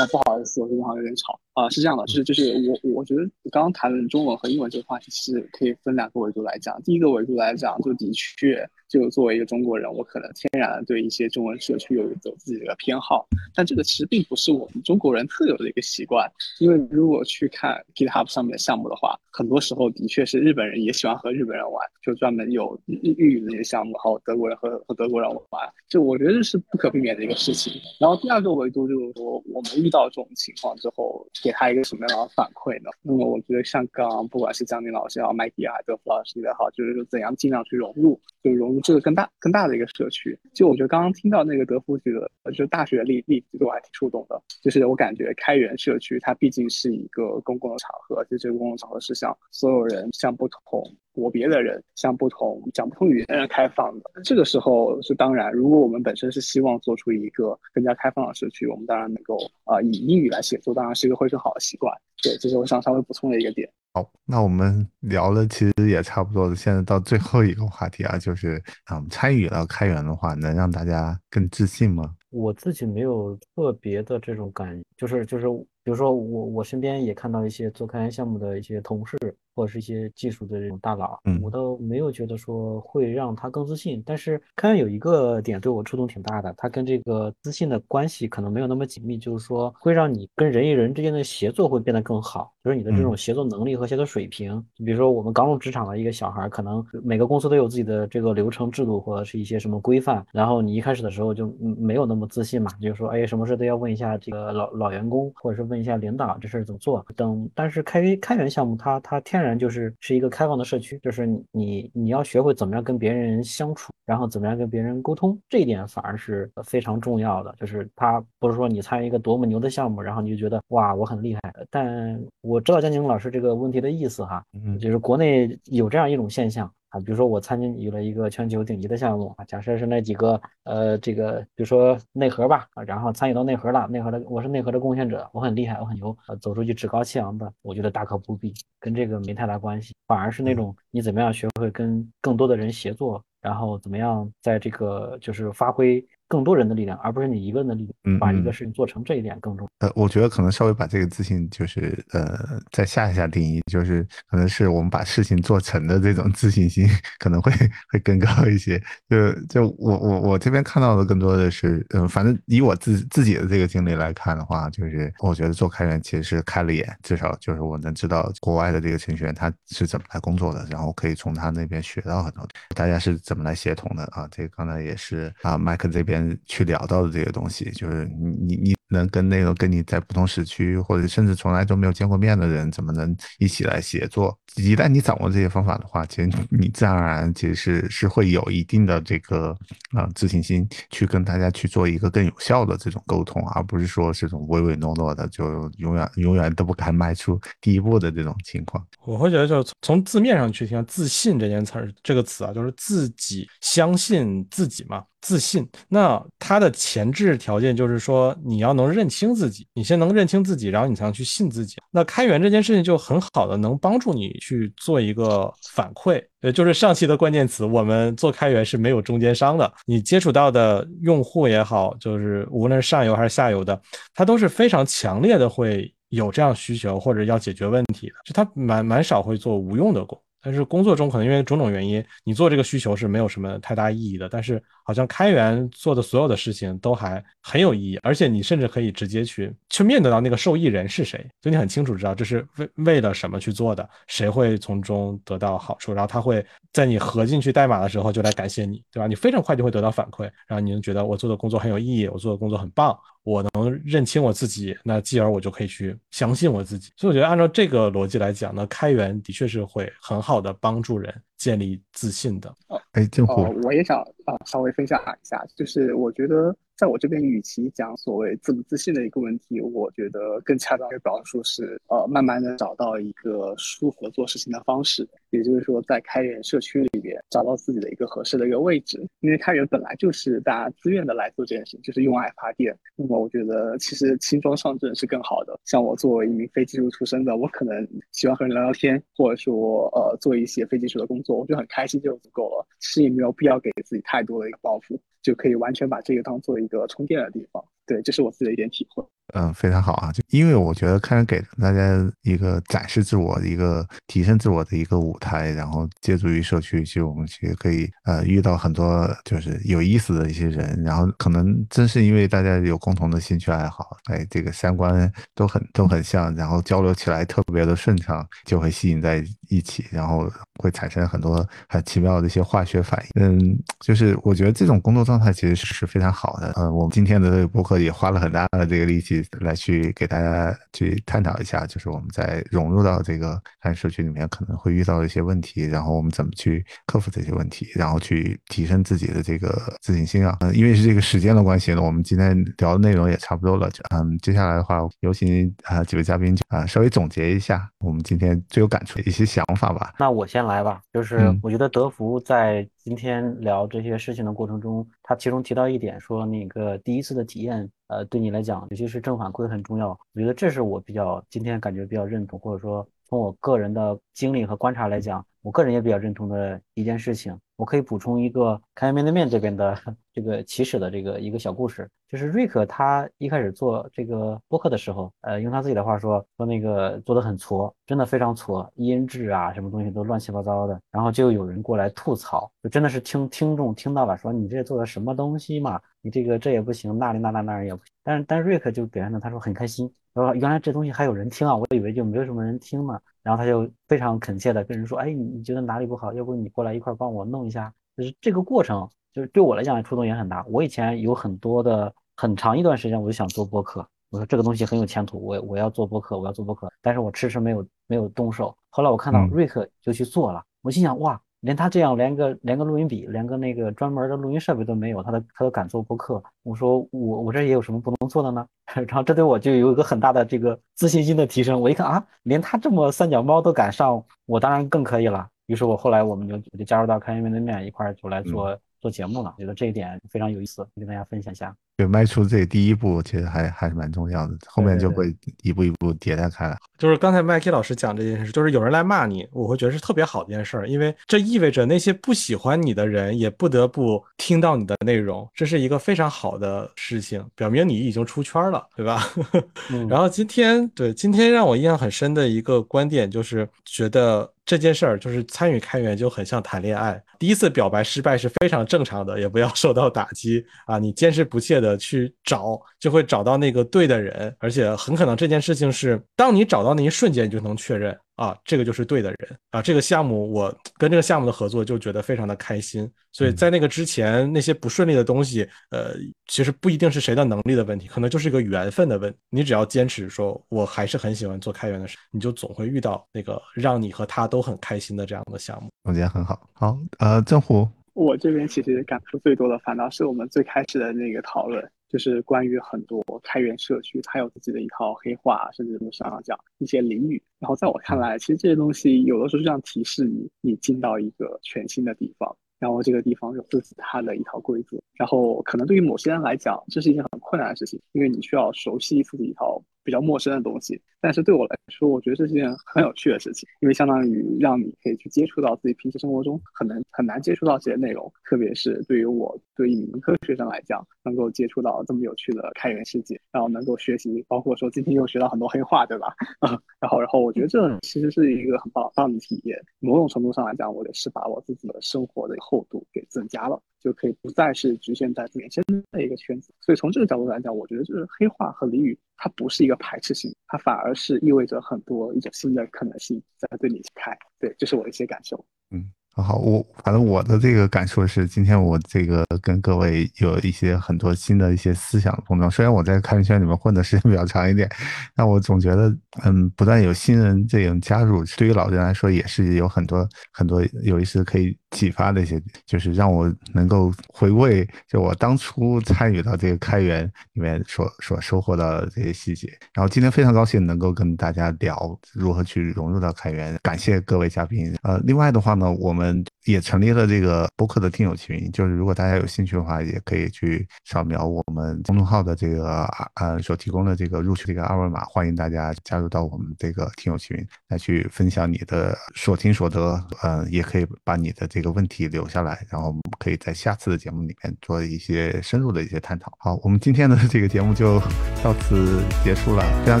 [0.02, 1.38] 啊不好意思，我这边好像有点吵。
[1.52, 6.80] 啊，是这样的，就是就是我我觉得刚刚谈论中文和英文这个话题是可以分两个维度来讲。
[6.82, 8.68] 第一个维度来讲，就的确。
[8.90, 13.24] 就作为一个中国人，我可能天然对一些中文社区有有自己的偏好，
[13.54, 16.28] 但这个其实并不是我们中国人特有的一个习惯。
[16.58, 27.72] 因为如果去看 GitHub 上面的项目的话，很多时候的确是日本人也喜欢和日本人玩，就专门有日日语的那些项目，然后德国人和和德国人玩，就我觉得这是不可避免的一个事情。
[28.00, 32.90] 然后第二个维度就是说，我们遇到这种情况之后，给他一个什么样的反馈呢？
[33.02, 38.79] 那么我觉得像刚刚不管是江宁老师也好，麦迪啊，德福老师也好，就是说怎样尽量去融入，就融入。
[38.82, 44.40] 这个更大更大的一个社区，就我觉得刚刚听到那个德福举的，就是大学的例例子，对我还挺触动的。
[44.62, 50.82] 就是我感觉开源社区它毕竟是一个公共的场合，就这个公共场合是向所有人向不同。
[51.20, 54.10] 国别的人，向不同讲不同语言的人开放的。
[54.24, 61.94] 这个时候是当然，如果我们本身是希望做出一个更加开放的社区，我们当然能够啊以英语来写作，当然是一个会更好的习惯。
[62.22, 63.70] 对，这是我想稍微补充的一个点。
[63.92, 72.14] 好，那我们聊的其实也差不多了，现在到最后一个话题啊，就是啊，参与了开源的话，能让大家更自信吗？
[72.30, 75.46] 我自己没有特别的这种感，就是就是，
[75.82, 79.16] 比如说我我身边也看到一些做开源项目的一些同事。
[79.60, 84.02] 或者是一些技术的这种大佬，我倒没有觉得说会让他更自信。
[84.06, 94.64] 但是开源有一个点对我触动挺大的，他跟这个自信的关系可能没有那么紧密，就是说会让你跟人与人之间的协作会变得更好，就是你的这种协作能力和协作水平。
[94.78, 107.46] 比如说我们刚入职场的一个小孩，可能每个公司都有自己的这个流程制度或者是一些什么规范，然后你一开始的时候就没有那么自信嘛，就是说哎，什么事都要问一下这个老老员工，或者是问一下领导这事儿怎么做等。
[107.54, 117.54] 但是开开源项目它它天然就是是一个开放的社区，就是你你要学会怎么样跟别人相处，然后怎么样跟别人沟通，这一点反而是非常重要的。
[117.58, 121.40] 就是他不是说你参与一个多么牛的项目，然后你就觉得哇我很厉害。
[121.70, 124.44] 但我知道江宁老师这个问题的意思哈，
[124.80, 126.70] 就是国内有这样一种现象。
[126.90, 146.04] 啊，比如说我参与了一个全球顶级的项目啊，假设是那几个呃，这个比如说内核吧啊，然后参与到内核了，内核的我是内核的贡献者，我很厉害，我很牛，啊，走出去趾高气昂的，我觉得大可不必，跟这个没太大关系，反而是那种你怎么样学会跟更多的人协作，然后怎么样在这个就是发挥。
[146.30, 149.88] 更多人的力量，而不是你一个人的力量，把一个事情做成，这一点更重要。
[149.88, 152.38] 呃，我觉得可能稍微把这个自信，就是呃，
[152.70, 157.50] 再下一下定义，就是可能是我们把事情做成的这种自信心，可能会
[157.90, 158.80] 会更高一些。
[159.08, 174.28] 就就我我我这边看到的更多的是，嗯，反正以我自自己的这个经历来看的话，就是我觉得做开源其实是开了眼，至少就是我能知道国外的这个程序员他是怎么来工作的，然后可以从他那边学到很多，大家是怎么来协同的啊？
[174.30, 176.19] 这个刚才也是啊，麦克这边。
[176.46, 184.36] 去聊到的这个东西，就是你你你能跟那个跟你在不同时区，或者甚至从来都没有见过面的人，怎么能一起来协作？
[184.56, 189.56] 一旦你掌握这些方法的话，其实你自然而然其实是是会有一定的这个
[189.92, 198.84] 啊自信心，去跟大家去做一个更有效的这种沟通，而不是说这种唯唯诺诺的，就永远永远都不敢迈出第一步的这种情况。
[199.04, 205.04] 我会觉得，就是从字面上去听，自信这件词儿这个词啊，就是自己相信自己嘛。
[205.20, 211.76] 自信，那它的前置条件就是说，你要能认清自己，你先能认清自己，然后你才能去信自己。
[211.90, 223.80] 那开源这件事情就很好的能帮助你去做一个反馈，呃，就是上期的关键词，我们做开源是没有中间商的，你接触到的用户也好，就是无论是上游还是下游的，
[224.14, 230.18] 他都是非常强烈的会有这样需求或者要解决问题的，就他蛮蛮少会做无用的工。
[230.42, 234.26] 但是工作中可能因为种种原因，你做这个需求是没有什么太大意义的。
[234.26, 249.06] 但是好像开源做的所有的事情都还很有意义，而且你甚至可以直接去去面对到那个受益人是谁，就你很清楚知道这是为为了什么去做的，谁会从中得到好处，然后他会在你合进去代码的时候就来感谢你，对吧？
[249.06, 252.98] 你非常快就会得到反馈，然后你能觉得我做的工作很有意义，我做的工作很棒。
[253.22, 256.90] 我能认清我自己，那继而我就可以去相信我自己。
[256.96, 262.54] 所以我觉得按照这个逻辑来讲呢，开源的确是会很好的帮助人建立自信的。
[262.92, 266.54] 哎，正虎，我也想啊稍微分享一下，就是我觉得。
[266.80, 279.04] 在我这边，与其讲所谓自不自信的一个问题，我觉得更恰当的表述是，呃，慢慢的找到一个舒服做事情的方式，也就是说，在开源社区里边找到自己的一个合适的一个位置。
[279.20, 282.76] 因为开源本来就是大家自愿的来做这件事情，就是用爱发电。
[282.96, 285.58] 那么，我觉得其实轻装上阵是更好的。
[285.64, 292.66] 像我作为一名非技术出身的，我可能喜欢和人聊聊天，或者说呃做一些非技术的工作，我就很开心就足够了。
[292.80, 294.98] 其实也没有必要给自己太多的一个包袱。
[295.22, 299.04] 就可以完全把这个当做一个充电的地方，对，这是我自己的一点体会。
[299.32, 300.10] 嗯，非常好啊！
[300.10, 320.28] 就因为我觉得开源给大家一个展示自我一个提升自我的一个舞台，然后借助于社区，其实我们其实可以呃遇到很多就是有意思的一些人，然后可能正是因为大家有共同的兴趣爱好，哎，这个三观都很都很像，然后交流起来特别的顺畅，就会吸引在一起，然后
[320.60, 323.22] 会产生很多很奇妙的一些化学反应。
[323.22, 326.52] 嗯，就是我觉得这种工作状态其实是非常好的。
[326.56, 329.20] 呃，我们今天的这个博客也花了很大的这个力气。
[329.40, 340.36] 来去给大家去探讨一下，就是我们在融入到这个看社区里面可能会遇到的一些问题，然后我们怎么去克服这些问题，然后去提升自己的这个自信心啊。
[340.40, 343.70] 嗯，因为是这个时间的关系呢，我们今天聊的内容也差不多了。
[343.94, 349.94] 嗯，接下来的话，有请啊几位嘉宾啊稍微总结一下我们今天最有感触的一些想法吧。
[349.98, 359.90] 那我先来吧，就是我觉得德福在今天聊这些事情的过程中，他其中提到一点，说那个第一次的体验，呃，对你来讲，尤其是正反馈很重要。
[359.90, 367.36] 我觉得这是我比较今天感觉比较认同，或者说从我个人的经历和观察来讲，我个人也比较认同的一件事情。
[367.56, 369.78] 我可以补充一个开源面对面这边的
[370.14, 380.80] 这个起始的这个一个小故事，就是瑞克他一开始做这个播客的时候，呃，用他自己的话说，说那个做的很挫，真的非常挫，音质啊，什么东西都乱七八糟的。
[380.90, 385.78] 然后就有人过来吐槽，就真的是听听众听到了，说你这做的什么东西嘛？
[386.00, 387.92] 你这个这也不行，那里那那那也不行。
[388.02, 392.98] 但是但是瑞克就表现的他说很开心，说原来这东西还有人听啊，我以为就没有什么人听呢。
[393.22, 396.12] 然后他就非常恳切的跟人说，哎，你你觉得哪里不好？
[396.12, 397.72] 要不你过来一块帮我弄一下。
[397.96, 400.44] 就是这个过程，就是对我来讲触动也很大。
[400.48, 403.86] 我以前有很多的很长一段时间，我就想做播客。
[404.10, 406.68] 我说这个东西很有前途，我我要做播客，我要做播客。
[406.80, 408.56] 但是我迟迟没有没有动手。
[408.70, 416.22] 后来我看到瑞克就去做了，我心想哇，连他这样连个连个录音笔，连个那个专门的录音设备都没有，他都他都敢做播客。
[416.42, 418.46] 我说我我这也有什么不能做的呢？
[418.74, 421.60] 然后这对我就有一个很大的这个自信心的提升。
[421.60, 425.28] 我一看啊，连他这么三脚猫都敢上，我当然更可以了。
[425.46, 431.54] 于是我后来我们就我就加入到开源面对面一块儿就来做做节目了，觉得这一点非常有意思，跟大家分享一下。
[431.80, 436.54] 对，迈出这第一步其实还还是蛮重要的，后面就会一步一步迭代开来。
[436.76, 449.10] 就是刚才麦基老师讲这件事，就是有人来骂你，我会觉得是特别好的一件事儿，因为这意味着那些不喜欢你的人也不得不听到你的内容，这是一个非常好的事情，表明你已经出圈了，对吧？
[449.88, 454.30] 然后今天对今天让我印象很深的一个观点就是觉得。
[454.46, 460.76] 这件事儿就是参与开源就很像谈恋爱，第一次表白失败是非常正常的，也不要受到打击啊！
[460.76, 467.96] 你坚持不懈的去找，就会找到那个对的人，而且很可能这件事情是当你找到那一瞬间，你就能确认。
[468.16, 469.62] 啊，这个就是对的人啊！
[469.62, 472.86] 这个项目我跟这个项目的合作就觉得非常的开心。
[473.12, 475.94] 所以在那个之前，那些不顺利的东西，呃，
[476.26, 479.18] 其实不一定是谁的能力的问题，可能就是一个缘分的问题。
[479.30, 485.70] 你只要坚持说，我还是很喜欢做开源的事，你就总会遇到那个让你和他都很开心的这样的项目。
[485.84, 486.46] 总结很好。
[486.52, 487.66] 好，呃，郑虎，
[488.00, 491.70] 我这边其实感触最多的，反倒是我们最开始的那个讨论。
[491.86, 497.20] 就是关于很多开源社区，它有自己的一套黑话，甚至你想要讲一些俚语。
[497.40, 504.80] 然后在我看来，其实这些东西有的时候就像提示你，你进到一个全新的地方，然后这个地方有自己它的一套规则。
[504.94, 509.60] 然后可能对于某些人来讲，这是一件很困难的事情，因为你需要熟悉自己一套。
[509.82, 526.14] 比较陌生的东西，但是对我来说，我觉得这是件很有趣的事情，因为相当于让你可以去接触到自己平时生活中很难很难接触到这些内容，特别是对于我对于一名科学生来讲，能够接触到这么有趣的开源世界，然后能够学习，包括说今天又学到很多黑话，对吧？
[526.40, 533.60] 啊， 然后然后我觉得这其实是一个很棒棒的体验，某种程度上来讲，我也是把我自己的生活的厚度给增加了。
[533.80, 544.16] 就可以不再是局限在原先的一个圈子，所以从这个角度来讲，我觉得就是黑话和俚语，它不是一个排斥性，它反而是意味着很多一种新的可能性在对你开。
[544.38, 545.44] 对，这是我的一些感受。
[545.70, 545.90] 嗯。
[546.12, 552.50] 好，我反正我的这个感受是，今天我这个跟各位有一些很多新的一些思想碰撞。
[552.50, 554.68] 虽然我在开源圈里面混的时间比较长一点，
[555.14, 567.04] 但我总觉得，嗯，不断有新人这种加入，对于老人来说也是有很多很多有意思可以启发的一些，就是让我能够回味，就我当初参与到这个开源
[567.34, 569.48] 里面所所收获到的这些细节。
[569.72, 574.74] 然后今天非常高兴能够跟大家聊如何去融入到开源，感谢各位嘉宾。
[574.82, 576.24] 呃，另外的话呢，我们。
[576.46, 587.36] 也成立了这个播客的听友群，就是如果大家有兴趣的话，也可以去扫描我们公众号的这个呃所提供的这个入群的一个二维码，欢迎大家加入到我们这个听友群
[587.68, 596.32] 来去分享你的所听所得，呃，也可以把你的这问题留下来，然后我们可以在下次的节目里面做一些深入的一些探讨。
[596.38, 597.98] 好，我们今天的这个节目就
[598.42, 600.00] 到此结束了，非常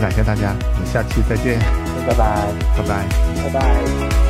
[0.00, 1.58] 感谢大家，我们下期再见，
[2.06, 3.08] 拜拜，拜拜，
[3.42, 4.29] 拜拜。